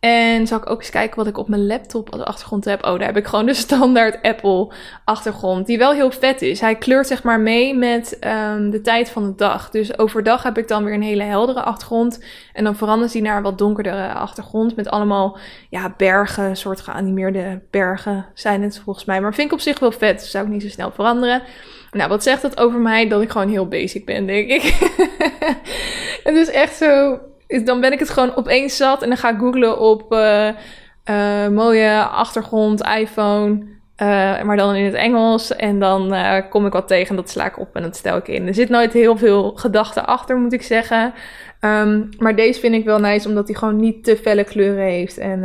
[0.00, 2.84] En zal ik ook eens kijken wat ik op mijn laptop als achtergrond heb.
[2.84, 4.72] Oh, daar heb ik gewoon de standaard Apple
[5.04, 5.66] achtergrond.
[5.66, 6.60] Die wel heel vet is.
[6.60, 8.18] Hij kleurt zeg maar mee met
[8.54, 9.70] um, de tijd van de dag.
[9.70, 12.24] Dus overdag heb ik dan weer een hele heldere achtergrond.
[12.52, 14.76] En dan verandert hij naar een wat donkerdere achtergrond.
[14.76, 15.38] Met allemaal
[15.70, 19.20] ja, bergen, soort geanimeerde bergen zijn het volgens mij.
[19.20, 20.20] Maar vind ik op zich wel vet.
[20.20, 21.42] Dus zou ik niet zo snel veranderen.
[21.90, 23.08] Nou, wat zegt dat over mij?
[23.08, 24.62] Dat ik gewoon heel basic ben, denk ik.
[26.24, 27.18] het is echt zo
[27.64, 30.48] dan ben ik het gewoon opeens zat en dan ga ik googlen op uh,
[31.10, 33.62] uh, mooie achtergrond, iPhone,
[34.02, 35.56] uh, maar dan in het Engels.
[35.56, 36.14] En dan
[36.48, 38.46] kom ik wat tegen en dat sla ik op en dat stel ik in.
[38.46, 41.12] Er zit nooit heel veel gedachten achter, moet ik zeggen.
[41.60, 45.18] Um, maar deze vind ik wel nice, omdat hij gewoon niet te felle kleuren heeft.
[45.18, 45.40] En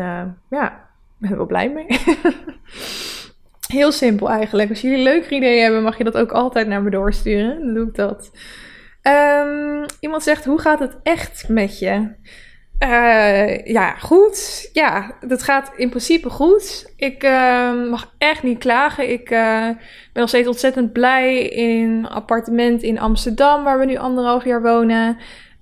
[0.49, 1.87] ja, ik ben er wel blij mee.
[3.67, 4.69] heel simpel eigenlijk.
[4.69, 7.59] Als jullie leuke ideeën hebben, mag je dat ook altijd naar me doorsturen.
[7.59, 8.31] Dan doe ik dat.
[9.07, 12.13] Um, iemand zegt, hoe gaat het echt met je?
[12.79, 14.69] Uh, ja, goed.
[14.73, 16.93] Ja, dat gaat in principe goed.
[16.97, 19.11] Ik uh, mag echt niet klagen.
[19.11, 19.65] Ik uh,
[20.13, 24.61] ben nog steeds ontzettend blij in een appartement in Amsterdam, waar we nu anderhalf jaar
[24.61, 25.17] wonen.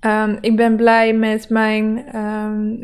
[0.06, 2.06] Um, ik ben blij met mijn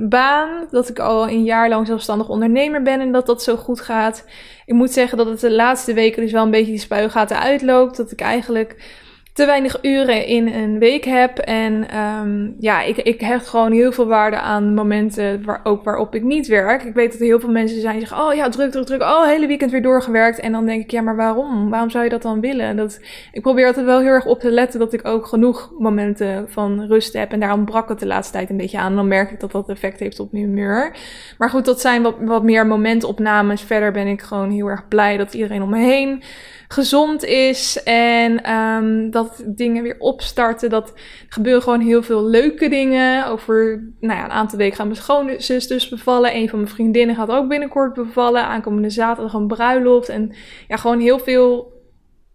[0.09, 3.81] baan, dat ik al een jaar lang zelfstandig ondernemer ben en dat dat zo goed
[3.81, 4.25] gaat.
[4.65, 7.97] Ik moet zeggen dat het de laatste weken dus wel een beetje die spuigaten uitloopt.
[7.97, 8.97] Dat ik eigenlijk
[9.39, 11.37] te weinig uren in een week heb.
[11.37, 16.15] En um, ja, ik, ik hecht gewoon heel veel waarde aan momenten waar, ook waarop
[16.15, 16.83] ik niet werk.
[16.83, 19.01] Ik weet dat er heel veel mensen zijn die zeggen, oh ja, druk, druk, druk.
[19.01, 20.39] Oh, hele weekend weer doorgewerkt.
[20.39, 21.69] En dan denk ik, ja, maar waarom?
[21.69, 22.75] Waarom zou je dat dan willen?
[22.75, 22.99] Dat,
[23.31, 26.85] ik probeer altijd wel heel erg op te letten dat ik ook genoeg momenten van
[26.87, 27.31] rust heb.
[27.31, 28.95] En daarom brak het de laatste tijd een beetje aan.
[28.95, 30.95] Dan merk ik dat dat effect heeft op mijn humeur.
[31.37, 33.61] Maar goed, dat zijn wat, wat meer momentopnames.
[33.61, 36.23] Verder ben ik gewoon heel erg blij dat iedereen om me heen
[36.71, 40.69] gezond is en um, dat dingen weer opstarten.
[40.69, 40.93] Dat
[41.29, 43.27] gebeuren gewoon heel veel leuke dingen.
[43.27, 46.35] Over nou ja, een aantal weken gaan mijn schoonzus dus bevallen.
[46.35, 48.43] Een van mijn vriendinnen gaat ook binnenkort bevallen.
[48.43, 50.09] Aankomende zaterdag een bruiloft.
[50.09, 50.35] En
[50.67, 51.77] ja, gewoon heel veel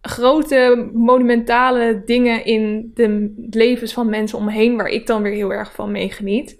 [0.01, 5.33] grote, monumentale dingen in de levens van mensen om me heen, waar ik dan weer
[5.33, 6.57] heel erg van meegeniet.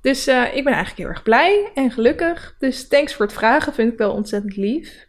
[0.00, 2.54] Dus uh, ik ben eigenlijk heel erg blij en gelukkig.
[2.58, 5.06] Dus thanks voor het vragen, vind ik wel ontzettend lief.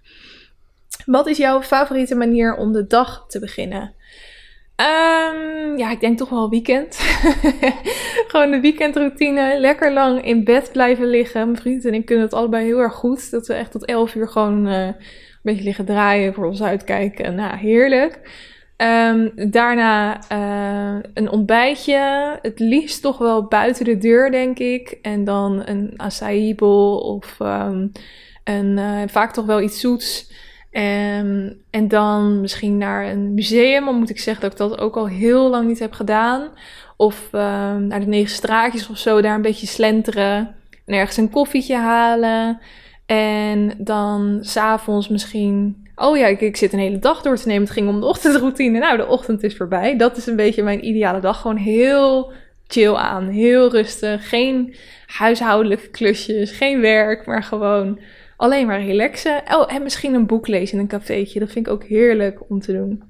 [1.05, 3.95] Wat is jouw favoriete manier om de dag te beginnen?
[4.77, 6.95] Um, ja, ik denk toch wel weekend.
[8.27, 9.59] Gewoon de weekendroutine.
[9.59, 11.45] Lekker lang in bed blijven liggen.
[11.45, 13.31] Mijn vriend en ik kunnen het allebei heel erg goed.
[13.31, 14.95] Dat we echt tot 11 uur gewoon uh, een
[15.41, 17.35] beetje liggen draaien, voor ons uitkijken.
[17.35, 18.19] Nou, heerlijk.
[18.77, 21.99] Um, daarna uh, een ontbijtje.
[22.41, 24.97] Het liefst toch wel buiten de deur, denk ik.
[25.01, 27.91] En dan een acai bowl of um,
[28.43, 30.31] een, uh, vaak toch wel iets zoets.
[30.75, 33.85] Um, en dan misschien naar een museum.
[33.85, 36.49] Dan moet ik zeggen dat ik dat ook al heel lang niet heb gedaan.
[36.97, 40.55] Of um, naar de Negen Straatjes of zo, daar een beetje slenteren.
[40.85, 42.59] En ergens een koffietje halen.
[43.05, 45.87] En dan s'avonds misschien.
[45.95, 47.63] Oh ja, ik, ik, zit een hele dag door te nemen.
[47.63, 48.79] Het ging om de ochtendroutine.
[48.79, 49.97] Nou, de ochtend is voorbij.
[49.97, 51.41] Dat is een beetje mijn ideale dag.
[51.41, 52.31] Gewoon heel
[52.67, 53.27] chill aan.
[53.27, 54.29] Heel rustig.
[54.29, 56.51] Geen huishoudelijke klusjes.
[56.51, 57.99] Geen werk, maar gewoon
[58.37, 59.41] alleen maar relaxen.
[59.47, 61.39] Oh, en misschien een boek lezen in een cafeetje.
[61.39, 63.03] Dat vind ik ook heerlijk om te doen.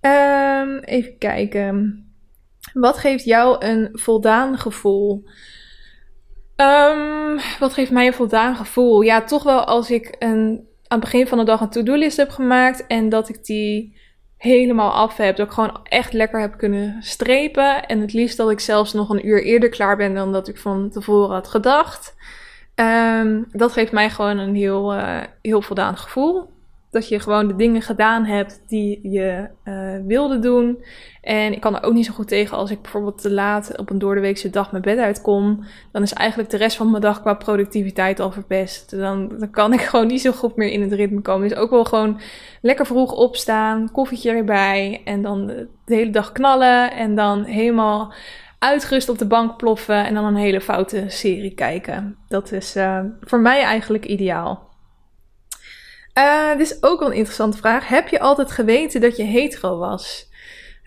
[0.00, 2.04] Um, even kijken.
[2.72, 5.24] Wat geeft jou een voldaan gevoel?
[6.56, 9.00] Um, wat geeft mij een voldaan gevoel?
[9.00, 12.30] Ja, toch wel als ik een, aan het begin van de dag een to-do-list heb
[12.30, 13.96] gemaakt en dat ik die
[14.36, 15.36] helemaal af heb.
[15.36, 17.86] Dat ik gewoon echt lekker heb kunnen strepen.
[17.86, 20.58] En het liefst dat ik zelfs nog een uur eerder klaar ben dan dat ik
[20.58, 22.14] van tevoren had gedacht.
[22.80, 26.54] Um, dat geeft mij gewoon een heel, uh, heel voldaan gevoel.
[26.90, 30.84] dat je gewoon de dingen gedaan hebt die je uh, wilde doen.
[31.20, 33.90] En ik kan er ook niet zo goed tegen als ik bijvoorbeeld te laat op
[33.90, 35.64] een doordeweekse dag mijn bed uitkom.
[35.92, 38.90] Dan is eigenlijk de rest van mijn dag qua productiviteit al verpest.
[38.90, 41.48] Dan, dan kan ik gewoon niet zo goed meer in het ritme komen.
[41.48, 42.20] Dus ook wel gewoon
[42.60, 46.92] lekker vroeg opstaan, koffietje erbij en dan de hele dag knallen.
[46.92, 48.12] En dan helemaal
[48.58, 52.16] uitgerust op de bank ploffen en dan een hele foute serie kijken.
[52.28, 54.74] Dat is uh, voor mij eigenlijk ideaal.
[56.18, 57.88] Uh, dit is ook wel een interessante vraag.
[57.88, 60.28] Heb je altijd geweten dat je hetero was?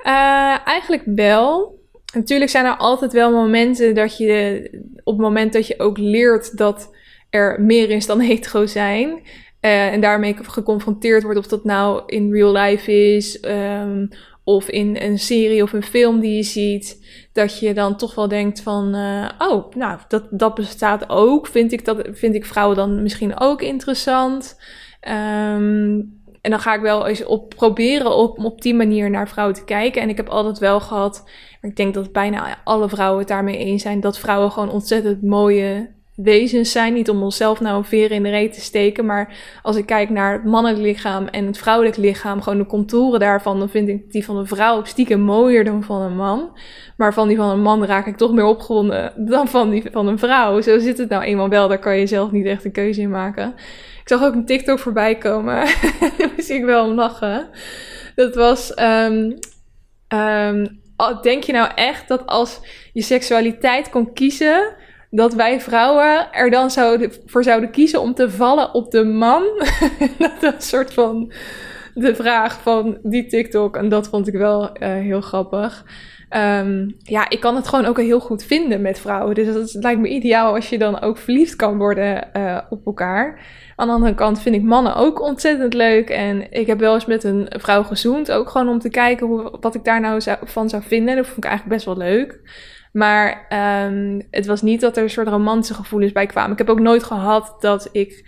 [0.05, 1.77] Uh, eigenlijk wel.
[2.13, 4.67] Natuurlijk zijn er altijd wel momenten dat je,
[5.03, 6.95] op het moment dat je ook leert dat
[7.29, 9.21] er meer is dan hetero zijn.
[9.59, 14.09] En daarmee geconfronteerd wordt, of dat nou in real life is, um,
[14.49, 18.27] of in een serie of een film die je ziet, dat je dan toch wel
[18.27, 21.47] denkt van, uh, oh, nou, dat, dat bestaat ook.
[21.47, 24.59] Vind ik, dat, vind ik vrouwen dan misschien ook interessant?
[25.01, 29.55] Um, en dan ga ik wel eens op proberen op, op die manier naar vrouwen
[29.55, 30.01] te kijken.
[30.01, 31.29] En ik heb altijd wel gehad,
[31.61, 35.97] ik denk dat bijna alle vrouwen het daarmee eens zijn, dat vrouwen gewoon ontzettend mooie
[36.23, 36.93] wezens zijn.
[36.93, 39.05] Niet om onszelf nou een in de reet te steken.
[39.05, 43.19] Maar als ik kijk naar het mannelijk lichaam en het vrouwelijk lichaam, gewoon de contouren
[43.19, 46.57] daarvan, dan vind ik die van een vrouw stiekem mooier dan van een man.
[46.97, 50.07] Maar van die van een man raak ik toch meer opgewonden dan van die van
[50.07, 50.61] een vrouw.
[50.61, 51.67] Zo zit het nou eenmaal wel.
[51.67, 53.53] Daar kan je zelf niet echt een keuze in maken.
[54.01, 55.55] Ik zag ook een TikTok voorbij komen.
[56.17, 57.49] Daar ik wel om lachen.
[58.15, 58.73] Dat was.
[58.79, 59.37] Um,
[60.13, 60.81] um,
[61.21, 62.59] denk je nou echt dat als
[62.93, 64.73] je seksualiteit kon kiezen,
[65.09, 66.71] dat wij vrouwen er dan
[67.25, 69.43] voor zouden kiezen om te vallen op de man?
[70.19, 71.31] dat is een soort van
[71.93, 73.75] de vraag van die TikTok.
[73.75, 75.85] En dat vond ik wel uh, heel grappig.
[76.35, 79.35] Um, ja, ik kan het gewoon ook heel goed vinden met vrouwen.
[79.35, 83.39] Dus dat lijkt me ideaal als je dan ook verliefd kan worden uh, op elkaar.
[83.75, 86.09] Aan de andere kant vind ik mannen ook ontzettend leuk.
[86.09, 88.31] En ik heb wel eens met een vrouw gezoend.
[88.31, 91.15] Ook gewoon om te kijken hoe, wat ik daar nou zou, van zou vinden.
[91.15, 92.39] Dat vond ik eigenlijk best wel leuk.
[92.91, 93.47] Maar
[93.89, 96.51] um, het was niet dat er een soort romantische gevoelens bij kwamen.
[96.51, 98.25] Ik heb ook nooit gehad dat ik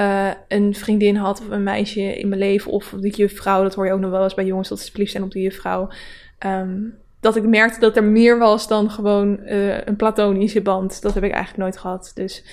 [0.00, 2.72] uh, een vriendin had of een meisje in mijn leven.
[2.72, 5.12] Of de juffrouw, dat hoor je ook nog wel eens bij jongens, dat ze verliefd
[5.12, 5.88] zijn op de juffrouw.
[6.46, 11.02] Um, dat ik merkte dat er meer was dan gewoon uh, een platonische band.
[11.02, 12.12] Dat heb ik eigenlijk nooit gehad.
[12.14, 12.44] Dus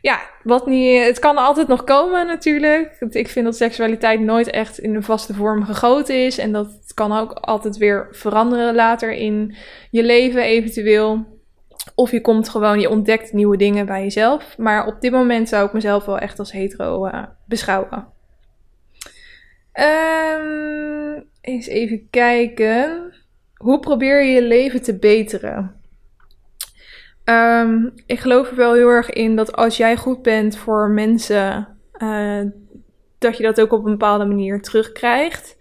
[0.00, 2.96] ja, wat niet, het kan altijd nog komen natuurlijk.
[3.10, 6.38] Ik vind dat seksualiteit nooit echt in een vaste vorm gegoten is.
[6.38, 9.54] En dat kan ook altijd weer veranderen later in
[9.90, 11.36] je leven eventueel.
[11.94, 14.58] Of je komt gewoon, je ontdekt nieuwe dingen bij jezelf.
[14.58, 18.06] Maar op dit moment zou ik mezelf wel echt als hetero uh, beschouwen.
[19.72, 23.12] Um, eens even kijken.
[23.54, 25.77] Hoe probeer je je leven te beteren?
[27.30, 31.68] Um, ik geloof er wel heel erg in dat als jij goed bent voor mensen,
[31.98, 32.40] uh,
[33.18, 35.56] dat je dat ook op een bepaalde manier terugkrijgt.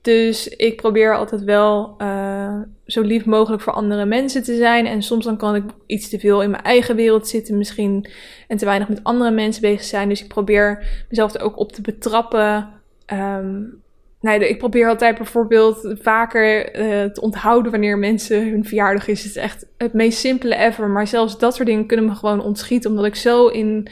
[0.00, 4.86] Dus ik probeer altijd wel uh, zo lief mogelijk voor andere mensen te zijn.
[4.86, 8.06] En soms dan kan ik iets te veel in mijn eigen wereld zitten misschien.
[8.48, 10.08] En te weinig met andere mensen bezig zijn.
[10.08, 12.68] Dus ik probeer mezelf er ook op te betrappen.
[13.12, 13.82] Um,
[14.22, 19.22] Nee, ik probeer altijd bijvoorbeeld vaker uh, te onthouden wanneer mensen hun verjaardag is.
[19.22, 20.88] Het is echt het meest simpele ever.
[20.88, 22.90] Maar zelfs dat soort dingen kunnen me gewoon ontschieten.
[22.90, 23.88] Omdat ik zo in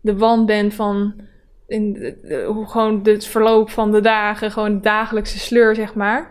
[0.00, 1.14] de wan ben van
[1.66, 2.16] in
[2.66, 4.50] gewoon het verloop van de dagen.
[4.50, 6.30] Gewoon de dagelijkse sleur, zeg maar.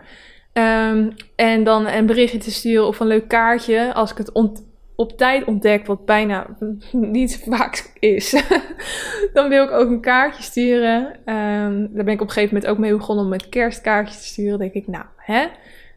[0.52, 3.94] Um, en dan een berichtje te sturen of een leuk kaartje.
[3.94, 4.69] Als ik het ont
[5.00, 6.46] op tijd ontdek, wat bijna
[6.92, 8.42] niet vaak is,
[9.34, 11.06] dan wil ik ook een kaartje sturen.
[11.06, 14.26] Um, daar ben ik op een gegeven moment ook mee begonnen om met kerstkaartjes te
[14.26, 14.58] sturen.
[14.58, 15.46] denk ik, nou, hè,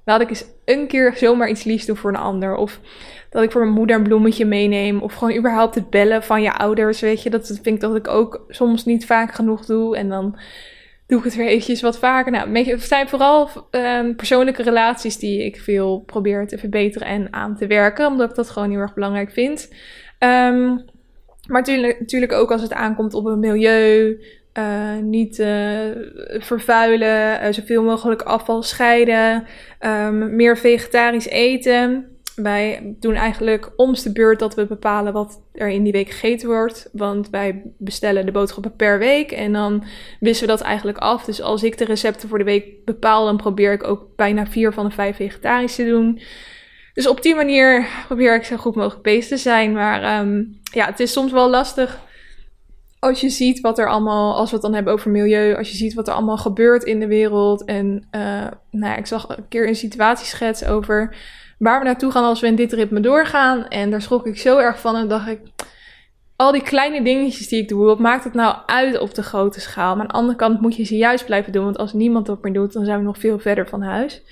[0.06, 2.56] laat ik eens een keer zomaar iets liefs doen voor een ander.
[2.56, 2.80] Of
[3.30, 5.02] dat ik voor mijn moeder een bloemetje meeneem.
[5.02, 7.30] Of gewoon überhaupt het bellen van je ouders, weet je.
[7.30, 9.98] Dat vind ik dat ik ook soms niet vaak genoeg doe.
[9.98, 10.38] En dan
[11.14, 12.32] doe ik het weer eventjes wat vaker.
[12.32, 17.56] Nou, het zijn vooral um, persoonlijke relaties die ik veel probeer te verbeteren en aan
[17.56, 19.70] te werken, omdat ik dat gewoon heel erg belangrijk vind.
[20.20, 20.86] Um,
[21.48, 21.62] maar
[22.00, 24.24] natuurlijk, ook als het aankomt op het milieu,
[24.58, 25.48] uh, niet uh,
[26.38, 29.44] vervuilen, uh, zoveel mogelijk afval scheiden,
[29.80, 32.13] um, meer vegetarisch eten.
[32.36, 36.90] Wij doen eigenlijk omste beurt dat we bepalen wat er in die week gegeten wordt.
[36.92, 39.84] Want wij bestellen de boodschappen per week en dan
[40.20, 41.26] wisselen we dat eigenlijk af.
[41.26, 44.74] Dus als ik de recepten voor de week bepaal, dan probeer ik ook bijna vier
[44.74, 46.22] van de vijf vegetarisch te doen.
[46.94, 49.74] Dus op die manier probeer ik zo goed mogelijk bezig te zijn.
[49.74, 52.02] Maar um, ja, het is soms wel lastig
[53.04, 55.78] als je ziet wat er allemaal, als we het dan hebben over milieu, als je
[55.78, 57.66] ziet wat er allemaal gebeurt in de wereld.
[57.66, 58.22] En uh,
[58.72, 61.16] nou ja, ik zag een keer een situatieschets over
[61.64, 63.68] waar we naartoe gaan als we in dit ritme doorgaan.
[63.68, 65.40] En daar schrok ik zo erg van en dacht ik,
[66.36, 69.60] al die kleine dingetjes die ik doe, wat maakt het nou uit op de grote
[69.60, 69.96] schaal?
[69.96, 72.44] Maar aan de andere kant moet je ze juist blijven doen, want als niemand dat
[72.44, 74.24] meer doet, dan zijn we nog veel verder van huis.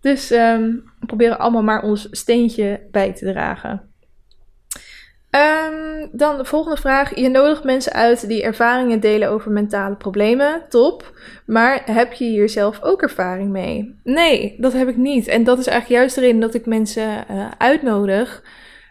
[0.00, 3.93] Dus um, we proberen allemaal maar ons steentje bij te dragen.
[5.34, 7.14] Um, dan de volgende vraag.
[7.18, 10.62] Je nodigt mensen uit die ervaringen delen over mentale problemen.
[10.68, 11.12] Top.
[11.46, 13.98] Maar heb je hier zelf ook ervaring mee?
[14.04, 15.26] Nee, dat heb ik niet.
[15.26, 18.42] En dat is eigenlijk juist de dat ik mensen uh, uitnodig.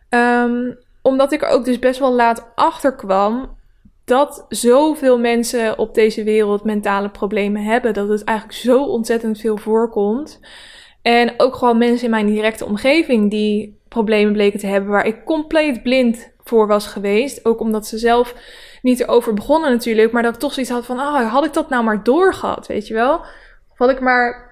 [0.09, 3.57] Um, omdat ik er ook dus best wel laat achterkwam
[4.05, 7.93] dat zoveel mensen op deze wereld mentale problemen hebben.
[7.93, 10.39] Dat het eigenlijk zo ontzettend veel voorkomt.
[11.01, 15.25] En ook gewoon mensen in mijn directe omgeving die problemen bleken te hebben waar ik
[15.25, 17.45] compleet blind voor was geweest.
[17.45, 18.35] Ook omdat ze zelf
[18.81, 20.11] niet erover begonnen natuurlijk.
[20.11, 22.87] Maar dat ik toch zoiets had van, oh, had ik dat nou maar doorgehad, weet
[22.87, 23.19] je wel?
[23.69, 24.51] Of had ik maar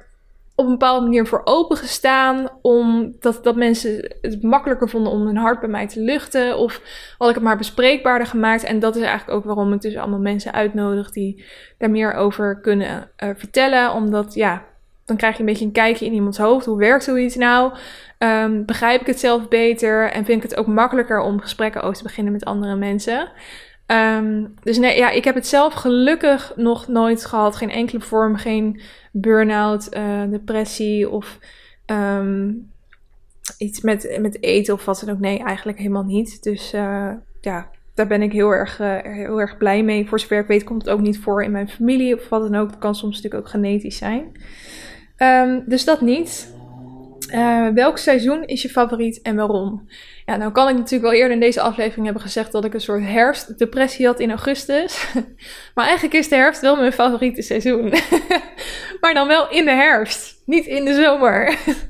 [0.55, 2.49] op een bepaalde manier voor open gestaan.
[2.61, 6.57] Omdat dat mensen het makkelijker vonden om hun hart bij mij te luchten.
[6.57, 6.81] Of
[7.17, 8.63] had ik het maar bespreekbaarder gemaakt.
[8.63, 11.45] En dat is eigenlijk ook waarom ik dus allemaal mensen uitnodig die
[11.77, 13.93] daar meer over kunnen uh, vertellen.
[13.93, 14.65] Omdat ja,
[15.11, 16.65] dan krijg je een beetje een kijkje in iemands hoofd.
[16.65, 17.73] Hoe werkt zoiets nou?
[18.19, 20.11] Um, begrijp ik het zelf beter?
[20.11, 23.31] En vind ik het ook makkelijker om gesprekken over te beginnen met andere mensen?
[23.87, 27.55] Um, dus nee, ja, ik heb het zelf gelukkig nog nooit gehad.
[27.55, 31.39] Geen enkele vorm, geen burn-out, uh, depressie of
[31.85, 32.69] um,
[33.57, 35.21] iets met, met eten of wat dan ook.
[35.21, 36.43] Nee, eigenlijk helemaal niet.
[36.43, 40.07] Dus uh, ja, daar ben ik heel erg, uh, heel erg blij mee.
[40.07, 42.55] Voor zover ik weet komt het ook niet voor in mijn familie of wat dan
[42.55, 42.69] ook.
[42.69, 44.31] Het kan soms natuurlijk ook genetisch zijn.
[45.21, 46.53] Um, dus dat niet.
[47.33, 49.87] Uh, welk seizoen is je favoriet en waarom?
[50.25, 52.81] Ja, nou kan ik natuurlijk wel eerder in deze aflevering hebben gezegd dat ik een
[52.81, 55.13] soort herfstdepressie had in augustus.
[55.75, 57.93] maar eigenlijk is de herfst wel mijn favoriete seizoen.
[59.01, 61.49] maar dan wel in de herfst, niet in de zomer.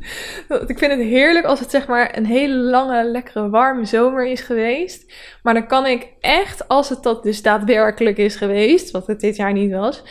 [0.68, 4.42] ik vind het heerlijk als het zeg maar een hele lange, lekkere, warme zomer is
[4.42, 5.14] geweest.
[5.44, 9.36] Maar dan kan ik echt, als het dat dus daadwerkelijk is geweest, wat het dit
[9.36, 10.04] jaar niet was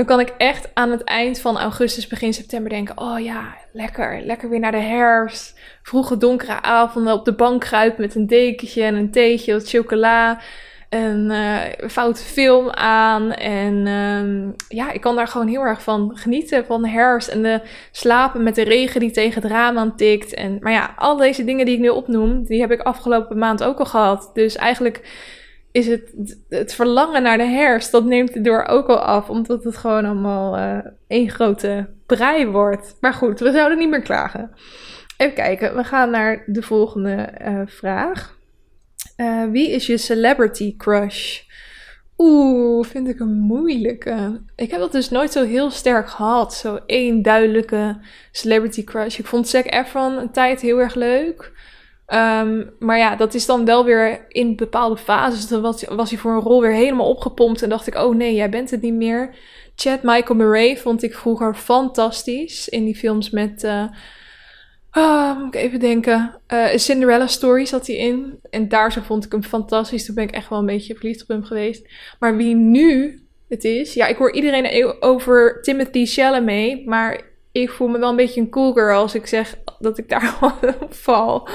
[0.00, 4.20] dan kan ik echt aan het eind van augustus, begin september denken: oh ja, lekker,
[4.24, 5.58] lekker weer naar de herfst.
[5.82, 10.40] Vroege donkere avonden op de bank kruipen met een dekentje en een theetje, wat chocola.
[10.88, 13.32] Een uh, foute film aan.
[13.32, 16.66] En uh, ja, ik kan daar gewoon heel erg van genieten.
[16.66, 17.60] Van de herfst en de
[17.90, 20.34] slapen met de regen die tegen het raam aan tikt.
[20.34, 23.62] En, maar ja, al deze dingen die ik nu opnoem, die heb ik afgelopen maand
[23.62, 24.30] ook al gehad.
[24.34, 25.00] Dus eigenlijk
[25.72, 29.64] is het, het verlangen naar de herfst, dat neemt het door ook al af, omdat
[29.64, 32.96] het gewoon allemaal uh, één grote brei wordt.
[33.00, 34.50] Maar goed, we zouden niet meer klagen.
[35.16, 38.38] Even kijken, we gaan naar de volgende uh, vraag.
[39.16, 41.40] Uh, wie is je celebrity crush?
[42.18, 44.40] Oeh, vind ik een moeilijke.
[44.56, 46.54] Ik heb dat dus nooit zo heel sterk gehad.
[46.54, 48.00] Zo één duidelijke
[48.32, 49.18] celebrity crush.
[49.18, 51.52] Ik vond Zac Efron een tijd heel erg leuk.
[52.14, 55.48] Um, maar ja, dat is dan wel weer in bepaalde fases.
[55.48, 57.62] Dan was, was hij voor een rol weer helemaal opgepompt.
[57.62, 59.34] En dacht ik, oh nee, jij bent het niet meer.
[59.74, 62.68] Chad Michael Murray vond ik vroeger fantastisch.
[62.68, 63.64] In die films met...
[63.64, 66.40] Uh, moet ik even denken.
[66.52, 68.38] Uh, Cinderella Story zat hij in.
[68.50, 70.04] En daar zo vond ik hem fantastisch.
[70.04, 71.88] Toen ben ik echt wel een beetje verliefd op hem geweest.
[72.18, 73.94] Maar wie nu het is...
[73.94, 76.86] Ja, ik hoor iedereen over Timothy Chalamet.
[76.86, 77.20] Maar
[77.52, 80.54] ik voel me wel een beetje een cool girl als ik zeg dat ik daar
[80.88, 81.48] val.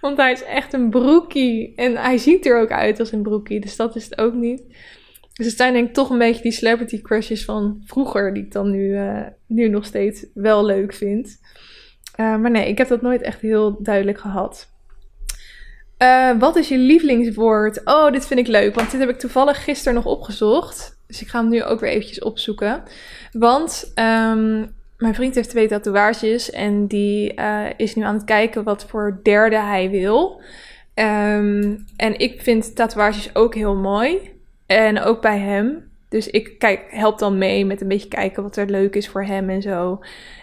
[0.00, 1.74] Want hij is echt een broekie.
[1.74, 3.60] En hij ziet er ook uit als een broekie.
[3.60, 4.62] Dus dat is het ook niet.
[5.32, 8.34] Dus het zijn denk ik toch een beetje die celebrity crushes van vroeger.
[8.34, 11.40] Die ik dan nu, uh, nu nog steeds wel leuk vind.
[12.20, 14.74] Uh, maar nee, ik heb dat nooit echt heel duidelijk gehad.
[15.98, 17.80] Uh, wat is je lievelingswoord?
[17.84, 18.74] Oh, dit vind ik leuk.
[18.74, 20.98] Want dit heb ik toevallig gisteren nog opgezocht.
[21.06, 22.82] Dus ik ga hem nu ook weer eventjes opzoeken.
[23.32, 28.64] Want um, mijn vriend heeft twee tatoeages en die uh, is nu aan het kijken
[28.64, 30.40] wat voor derde hij wil.
[30.94, 34.34] Um, en ik vind tatoeages ook heel mooi.
[34.66, 35.90] En ook bij hem.
[36.08, 39.24] Dus ik kijk, help dan mee met een beetje kijken wat er leuk is voor
[39.24, 40.00] hem en zo.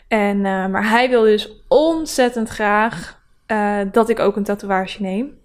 [0.08, 5.38] En, uh, maar hij wil dus ontzettend graag uh, dat ik ook een tatoeage neem.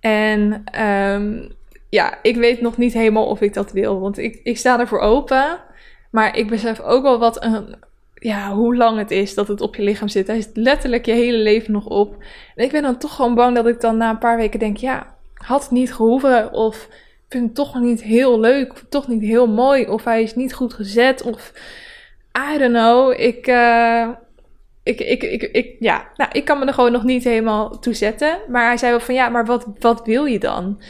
[0.00, 1.52] En um,
[1.88, 4.00] ja, ik weet nog niet helemaal of ik dat wil.
[4.00, 5.58] Want ik, ik sta ervoor open.
[6.10, 7.76] Maar ik besef ook wel wat een
[8.20, 10.26] ja, hoe lang het is dat het op je lichaam zit.
[10.26, 12.16] Hij is letterlijk je hele leven nog op.
[12.54, 14.76] En ik ben dan toch gewoon bang dat ik dan na een paar weken denk:
[14.76, 16.52] ja, had het niet gehoeven.
[16.52, 16.88] Of
[17.28, 18.72] vind het toch niet heel leuk.
[18.72, 19.86] Of toch niet heel mooi.
[19.86, 21.22] Of hij is niet goed gezet.
[21.22, 21.52] Of
[22.54, 23.20] I don't know.
[23.20, 23.46] Ik.
[23.46, 24.08] Uh,
[24.82, 27.94] ik, ik, ik, ik, ja, nou, ik kan me er gewoon nog niet helemaal toe
[27.94, 28.38] zetten.
[28.48, 30.80] Maar hij zei wel van ja, maar wat, wat wil je dan?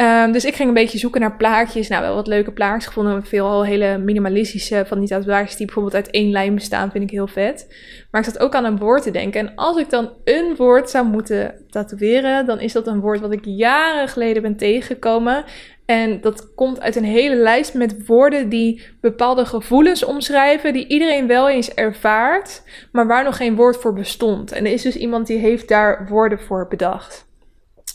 [0.00, 1.88] Ehm, dus ik ging een beetje zoeken naar plaatjes.
[1.88, 3.24] Nou, wel wat leuke plaatjes gevonden.
[3.24, 7.26] Veel hele minimalistische van die tatoeages die bijvoorbeeld uit één lijn bestaan, vind ik heel
[7.26, 7.66] vet.
[8.10, 9.40] Maar ik zat ook aan een woord te denken.
[9.40, 13.32] En als ik dan een woord zou moeten tatoeëren, dan is dat een woord wat
[13.32, 15.44] ik jaren geleden ben tegengekomen.
[15.86, 21.26] En dat komt uit een hele lijst met woorden die bepaalde gevoelens omschrijven, die iedereen
[21.26, 24.52] wel eens ervaart, maar waar nog geen woord voor bestond.
[24.52, 27.28] En er is dus iemand die heeft daar woorden voor bedacht.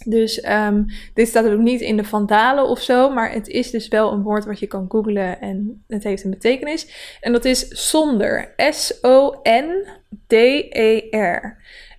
[0.05, 3.87] Dus um, dit staat ook niet in de vandalen of zo, maar het is dus
[3.87, 6.87] wel een woord wat je kan googlen en het heeft een betekenis.
[7.21, 8.53] En dat is zonder.
[8.57, 10.03] S-O-N-D-E-R.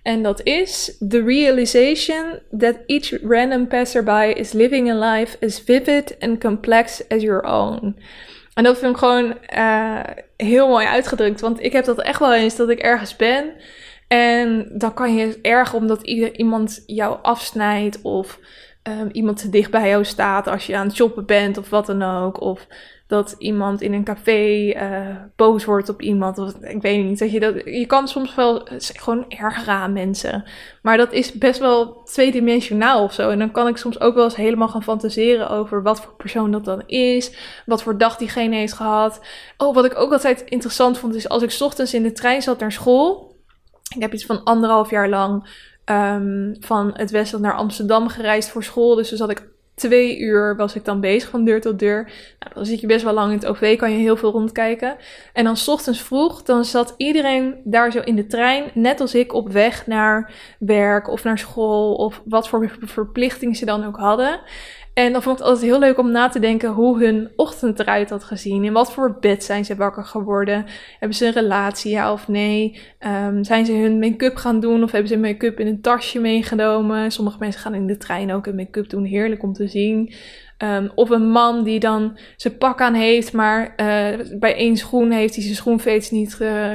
[0.03, 6.15] En dat is the realization that each random passerby is living a life as vivid
[6.19, 7.95] and complex as your own.
[8.53, 9.99] En dat vind ik gewoon uh,
[10.37, 13.53] heel mooi uitgedrukt, want ik heb dat echt wel eens dat ik ergens ben
[14.07, 18.39] en dan kan je erg omdat iemand jou afsnijdt of
[18.87, 21.85] um, iemand te dicht bij jou staat als je aan het shoppen bent of wat
[21.85, 22.41] dan ook.
[22.41, 22.67] Of
[23.07, 26.37] dat iemand in een café uh, boos wordt op iemand.
[26.37, 27.19] Of, ik weet niet.
[27.19, 30.43] Dat je, dat, je kan soms wel gewoon ergeren aan mensen.
[30.81, 33.29] Maar dat is best wel tweedimensionaal of zo.
[33.29, 36.51] En dan kan ik soms ook wel eens helemaal gaan fantaseren over wat voor persoon
[36.51, 37.37] dat dan is.
[37.65, 39.21] Wat voor dag diegene heeft gehad.
[39.57, 42.59] Oh, wat ik ook altijd interessant vond is als ik ochtends in de trein zat
[42.59, 43.36] naar school.
[43.95, 45.49] Ik heb iets van anderhalf jaar lang
[45.85, 48.95] um, van het Westland naar Amsterdam gereisd voor school.
[48.95, 52.03] Dus toen zat ik twee uur was ik dan bezig van deur tot deur.
[52.39, 54.97] Nou, dan zit je best wel lang in het OV, kan je heel veel rondkijken.
[55.33, 59.15] En dan s ochtends vroeg, dan zat iedereen daar zo in de trein, net als
[59.15, 63.97] ik, op weg naar werk of naar school of wat voor verplichtingen ze dan ook
[63.97, 64.39] hadden.
[64.97, 67.79] En dan vond ik het altijd heel leuk om na te denken hoe hun ochtend
[67.79, 68.63] eruit had gezien.
[68.63, 70.65] In wat voor bed zijn ze wakker geworden?
[70.99, 72.79] Hebben ze een relatie, ja of nee?
[72.99, 77.11] Um, zijn ze hun make-up gaan doen of hebben ze make-up in een tasje meegenomen?
[77.11, 79.03] Sommige mensen gaan in de trein ook een make-up doen.
[79.03, 80.13] Heerlijk om te zien.
[80.63, 85.11] Um, of een man die dan zijn pak aan heeft, maar uh, bij één schoen
[85.11, 86.71] heeft hij zijn schoenveets niet uh,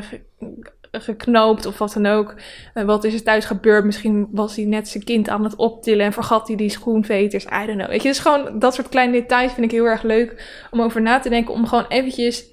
[1.01, 2.35] geknoopt of wat dan ook.
[2.75, 3.85] Uh, wat is er thuis gebeurd?
[3.85, 7.45] Misschien was hij net zijn kind aan het optillen en vergat hij die schoenveters.
[7.45, 7.87] I don't know.
[7.87, 11.03] Weet je, dus gewoon dat soort kleine details vind ik heel erg leuk om over
[11.03, 11.55] na te denken.
[11.55, 12.45] Om gewoon eventjes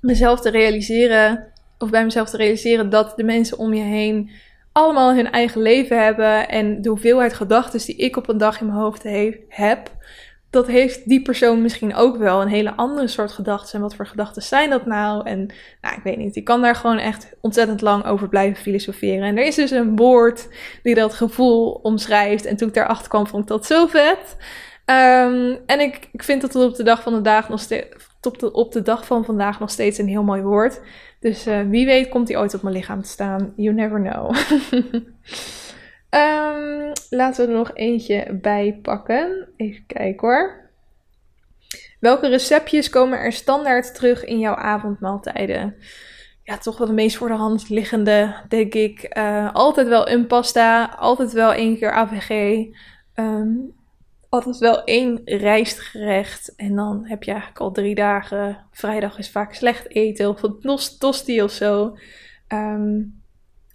[0.00, 4.30] mezelf te realiseren, of bij mezelf te realiseren dat de mensen om je heen
[4.72, 6.48] allemaal hun eigen leven hebben.
[6.48, 9.02] En de hoeveelheid gedachten die ik op een dag in mijn hoofd
[9.48, 9.90] heb,
[10.52, 13.74] dat heeft die persoon misschien ook wel een hele andere soort gedachten.
[13.74, 15.26] En wat voor gedachten zijn dat nou?
[15.26, 15.46] En
[15.80, 16.36] nou, ik weet niet.
[16.36, 19.22] Ik kan daar gewoon echt ontzettend lang over blijven filosoferen.
[19.22, 20.48] En er is dus een woord
[20.82, 22.44] die dat gevoel omschrijft.
[22.44, 24.36] En toen ik daarachter kwam, vond ik dat zo vet.
[24.86, 27.86] Um, en ik, ik vind dat op de dag van de nog steeds.
[28.22, 30.80] Op de, op de dag van vandaag nog steeds een heel mooi woord.
[31.20, 33.52] Dus uh, wie weet komt die ooit op mijn lichaam te staan.
[33.56, 34.34] You never know.
[36.14, 39.48] Um, laten we er nog eentje bij pakken.
[39.56, 40.70] Even kijken hoor.
[42.00, 45.76] Welke receptjes komen er standaard terug in jouw avondmaaltijden?
[46.42, 49.16] Ja, toch wel de meest voor de hand liggende, denk ik.
[49.18, 52.30] Uh, altijd wel een pasta, altijd wel één keer AVG.
[53.14, 53.74] Um,
[54.28, 56.54] altijd wel één rijstgerecht.
[56.56, 58.66] En dan heb je eigenlijk al drie dagen.
[58.70, 61.96] Vrijdag is vaak slecht eten of een tosti of zo.
[62.48, 63.21] Um,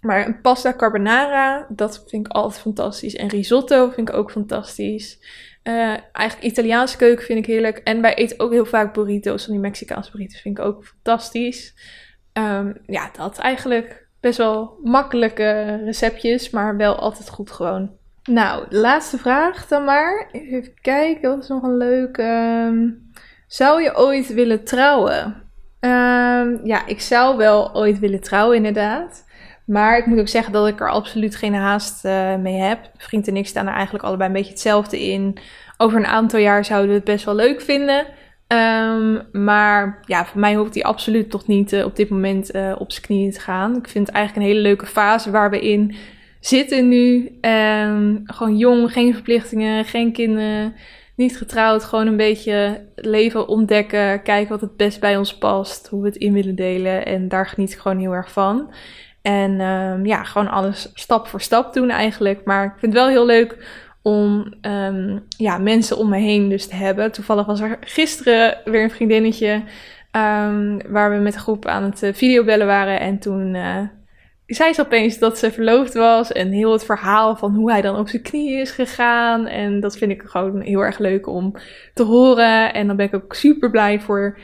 [0.00, 3.14] maar een pasta carbonara, dat vind ik altijd fantastisch.
[3.14, 5.18] En risotto vind ik ook fantastisch.
[5.64, 7.78] Uh, eigenlijk Italiaanse keuken vind ik heerlijk.
[7.78, 9.44] En wij eten ook heel vaak burritos.
[9.44, 11.74] Van die Mexicaanse burritos vind ik ook fantastisch.
[12.32, 14.06] Um, ja, dat eigenlijk.
[14.20, 17.90] Best wel makkelijke receptjes, maar wel altijd goed gewoon.
[18.24, 20.28] Nou, de laatste vraag dan maar.
[20.32, 22.22] Even kijken, wat is nog een leuke.
[22.66, 23.10] Um,
[23.46, 25.24] zou je ooit willen trouwen?
[25.80, 29.24] Um, ja, ik zou wel ooit willen trouwen, inderdaad.
[29.68, 32.90] Maar ik moet ook zeggen dat ik er absoluut geen haast uh, mee heb.
[32.96, 35.38] Vriend en ik staan er eigenlijk allebei een beetje hetzelfde in.
[35.76, 38.06] Over een aantal jaar zouden we het best wel leuk vinden.
[38.48, 42.74] Um, maar ja, voor mij hoeft hij absoluut toch niet uh, op dit moment uh,
[42.78, 43.76] op zijn knieën te gaan.
[43.76, 45.94] Ik vind het eigenlijk een hele leuke fase waar we in
[46.40, 47.38] zitten nu.
[47.40, 50.74] Um, gewoon jong, geen verplichtingen, geen kinderen,
[51.16, 51.84] niet getrouwd.
[51.84, 56.16] Gewoon een beetje leven ontdekken, kijken wat het best bij ons past, hoe we het
[56.16, 57.06] in willen delen.
[57.06, 58.70] En daar geniet ik gewoon heel erg van.
[59.28, 62.44] En um, ja, gewoon alles stap voor stap doen eigenlijk.
[62.44, 63.56] Maar ik vind het wel heel leuk
[64.02, 67.12] om um, ja, mensen om me heen dus te hebben.
[67.12, 69.52] Toevallig was er gisteren weer een vriendinnetje
[70.12, 73.00] um, waar we met een groep aan het uh, videobellen waren.
[73.00, 73.80] En toen uh,
[74.46, 76.32] zei ze opeens dat ze verloofd was.
[76.32, 79.46] En heel het verhaal van hoe hij dan op zijn knieën is gegaan.
[79.46, 81.54] En dat vind ik gewoon heel erg leuk om
[81.94, 82.74] te horen.
[82.74, 84.38] En dan ben ik ook super blij voor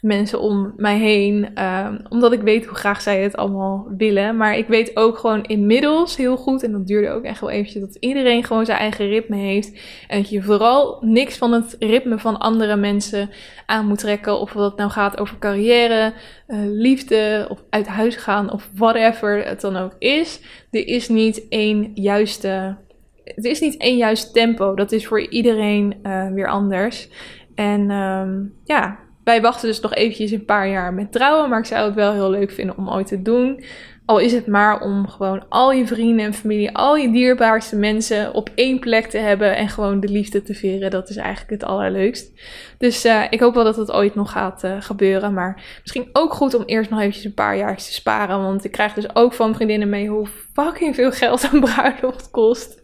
[0.00, 1.54] mensen om mij heen.
[1.54, 4.36] Ehm, omdat ik weet hoe graag zij het allemaal willen.
[4.36, 7.82] Maar ik weet ook gewoon inmiddels heel goed, en dat duurde ook echt wel eventjes,
[7.82, 9.80] dat iedereen gewoon zijn eigen ritme heeft.
[10.08, 13.30] En dat je vooral niks van het ritme van andere mensen
[13.66, 14.40] aan moet trekken.
[14.40, 16.12] Of dat nou gaat over carrière,
[16.48, 20.40] uh, liefde, of uit huis gaan, of whatever het dan ook is.
[20.70, 22.76] Er is niet één juiste.
[23.24, 24.74] Het is niet één juist tempo.
[24.74, 27.08] Dat is voor iedereen uh, weer anders.
[27.54, 28.98] En um, ja,
[29.28, 31.48] wij wachten dus nog eventjes een paar jaar met trouwen.
[31.48, 33.64] Maar ik zou het wel heel leuk vinden om ooit te doen.
[34.04, 38.34] Al is het maar om gewoon al je vrienden en familie, al je dierbaarste mensen
[38.34, 40.90] op één plek te hebben en gewoon de liefde te vieren.
[40.90, 42.32] Dat is eigenlijk het allerleukst.
[42.78, 45.34] Dus uh, ik hoop wel dat dat ooit nog gaat uh, gebeuren.
[45.34, 48.42] Maar misschien ook goed om eerst nog eventjes een paar jaar te sparen.
[48.42, 52.80] Want ik krijg dus ook van vriendinnen mee hoe fucking veel geld een bruiloft kost.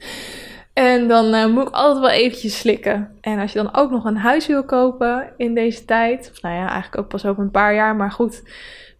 [0.74, 3.16] En dan uh, moet ik altijd wel eventjes slikken.
[3.20, 6.54] En als je dan ook nog een huis wil kopen in deze tijd, of nou
[6.54, 8.42] ja, eigenlijk ook pas over een paar jaar, maar goed,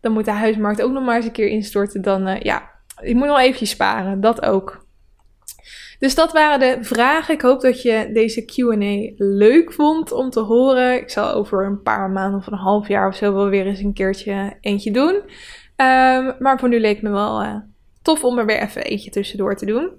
[0.01, 2.03] dan moet de huismarkt ook nog maar eens een keer instorten.
[2.03, 2.71] Dan uh, ja,
[3.01, 4.83] ik moet nog eventjes sparen, dat ook.
[5.99, 7.35] Dus dat waren de vragen.
[7.35, 10.95] Ik hoop dat je deze QA leuk vond om te horen.
[11.01, 13.81] Ik zal over een paar maanden of een half jaar of zo wel weer eens
[13.81, 15.15] een keertje eentje doen.
[15.77, 17.57] Um, maar voor nu leek me wel uh,
[18.03, 19.91] tof om er weer even eentje tussendoor te doen.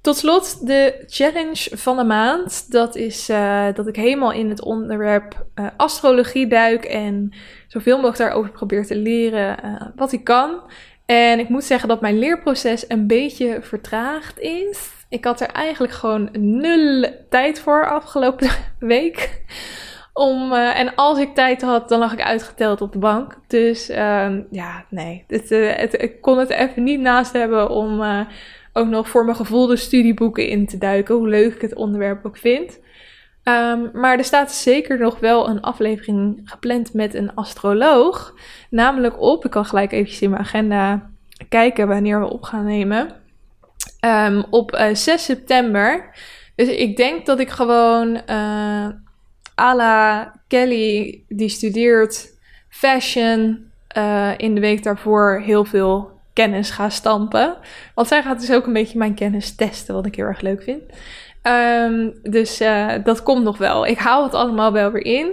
[0.00, 2.70] Tot slot de challenge van de maand.
[2.70, 7.32] Dat is uh, dat ik helemaal in het onderwerp uh, astrologie duik en
[7.66, 10.60] zoveel mogelijk daarover probeer te leren uh, wat ik kan.
[11.06, 14.90] En ik moet zeggen dat mijn leerproces een beetje vertraagd is.
[15.08, 19.42] Ik had er eigenlijk gewoon nul tijd voor afgelopen week.
[20.12, 23.38] Om, en als ik tijd had, dan lag ik uitgeteld op de bank.
[23.46, 25.24] Dus ehm, ja, nee.
[25.26, 28.00] Het, ik kon het even niet naast hebben om
[28.78, 32.26] ook nog voor mijn gevoel de studieboeken in te duiken, hoe leuk ik het onderwerp
[32.26, 32.78] ook vind.
[33.44, 38.34] Um, maar er staat zeker nog wel een aflevering gepland met een astroloog.
[38.70, 41.10] Namelijk op, ik kan gelijk eventjes in mijn agenda
[41.48, 43.14] kijken wanneer we op gaan nemen.
[44.04, 46.16] Um, op uh, eh, 6 september.
[46.54, 48.88] Dus ik denk dat ik gewoon uh,
[49.58, 56.88] à la Kelly, die studeert fashion, uh, in de week daarvoor heel veel kennis ga
[56.88, 57.56] stampen.
[57.94, 60.62] Want zij gaat dus ook een beetje mijn kennis testen, wat ik heel erg leuk
[60.62, 60.82] vind.
[61.42, 63.86] Um, dus uh, dat komt nog wel.
[63.86, 65.26] Ik hou het allemaal wel weer in.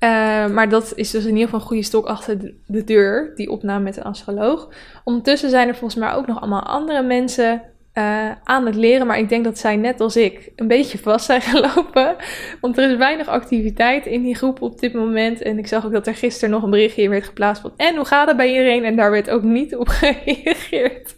[0.00, 3.50] Uh, maar dat is dus in ieder geval een goede stok achter de deur, die
[3.50, 4.68] opname met een astroloog.
[5.04, 7.62] Ondertussen zijn er volgens mij ook nog allemaal andere mensen
[7.98, 9.06] uh, aan het leren.
[9.06, 12.16] Maar ik denk dat zij net als ik een beetje vast zijn gelopen.
[12.60, 15.42] Want er is weinig activiteit in die groep op dit moment.
[15.42, 17.72] En ik zag ook dat er gisteren nog een berichtje werd geplaatst van...
[17.76, 18.84] En hoe gaat het bij iedereen?
[18.84, 21.16] En daar werd ook niet op gereageerd.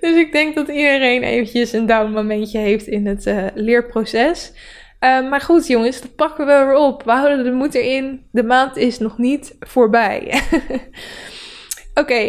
[0.00, 4.52] Dus ik denk dat iedereen eventjes een down momentje heeft in het uh, leerproces.
[5.00, 7.02] Uh, maar goed jongens, dat pakken we weer op.
[7.02, 8.26] We houden de moed erin.
[8.32, 10.40] De maand is nog niet voorbij.
[12.00, 12.20] Oké,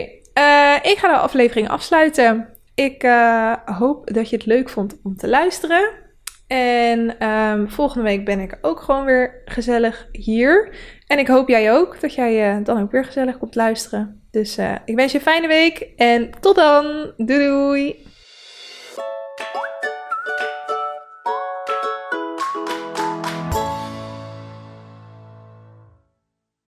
[0.81, 2.50] ik ga de aflevering afsluiten.
[2.75, 5.89] Ik uh, hoop dat je het leuk vond om te luisteren.
[6.47, 10.75] En um, volgende week ben ik ook gewoon weer gezellig hier.
[11.07, 14.21] En ik hoop jij ook, dat jij uh, dan ook weer gezellig komt luisteren.
[14.31, 17.13] Dus uh, ik wens je een fijne week en tot dan.
[17.17, 18.05] Doei doei!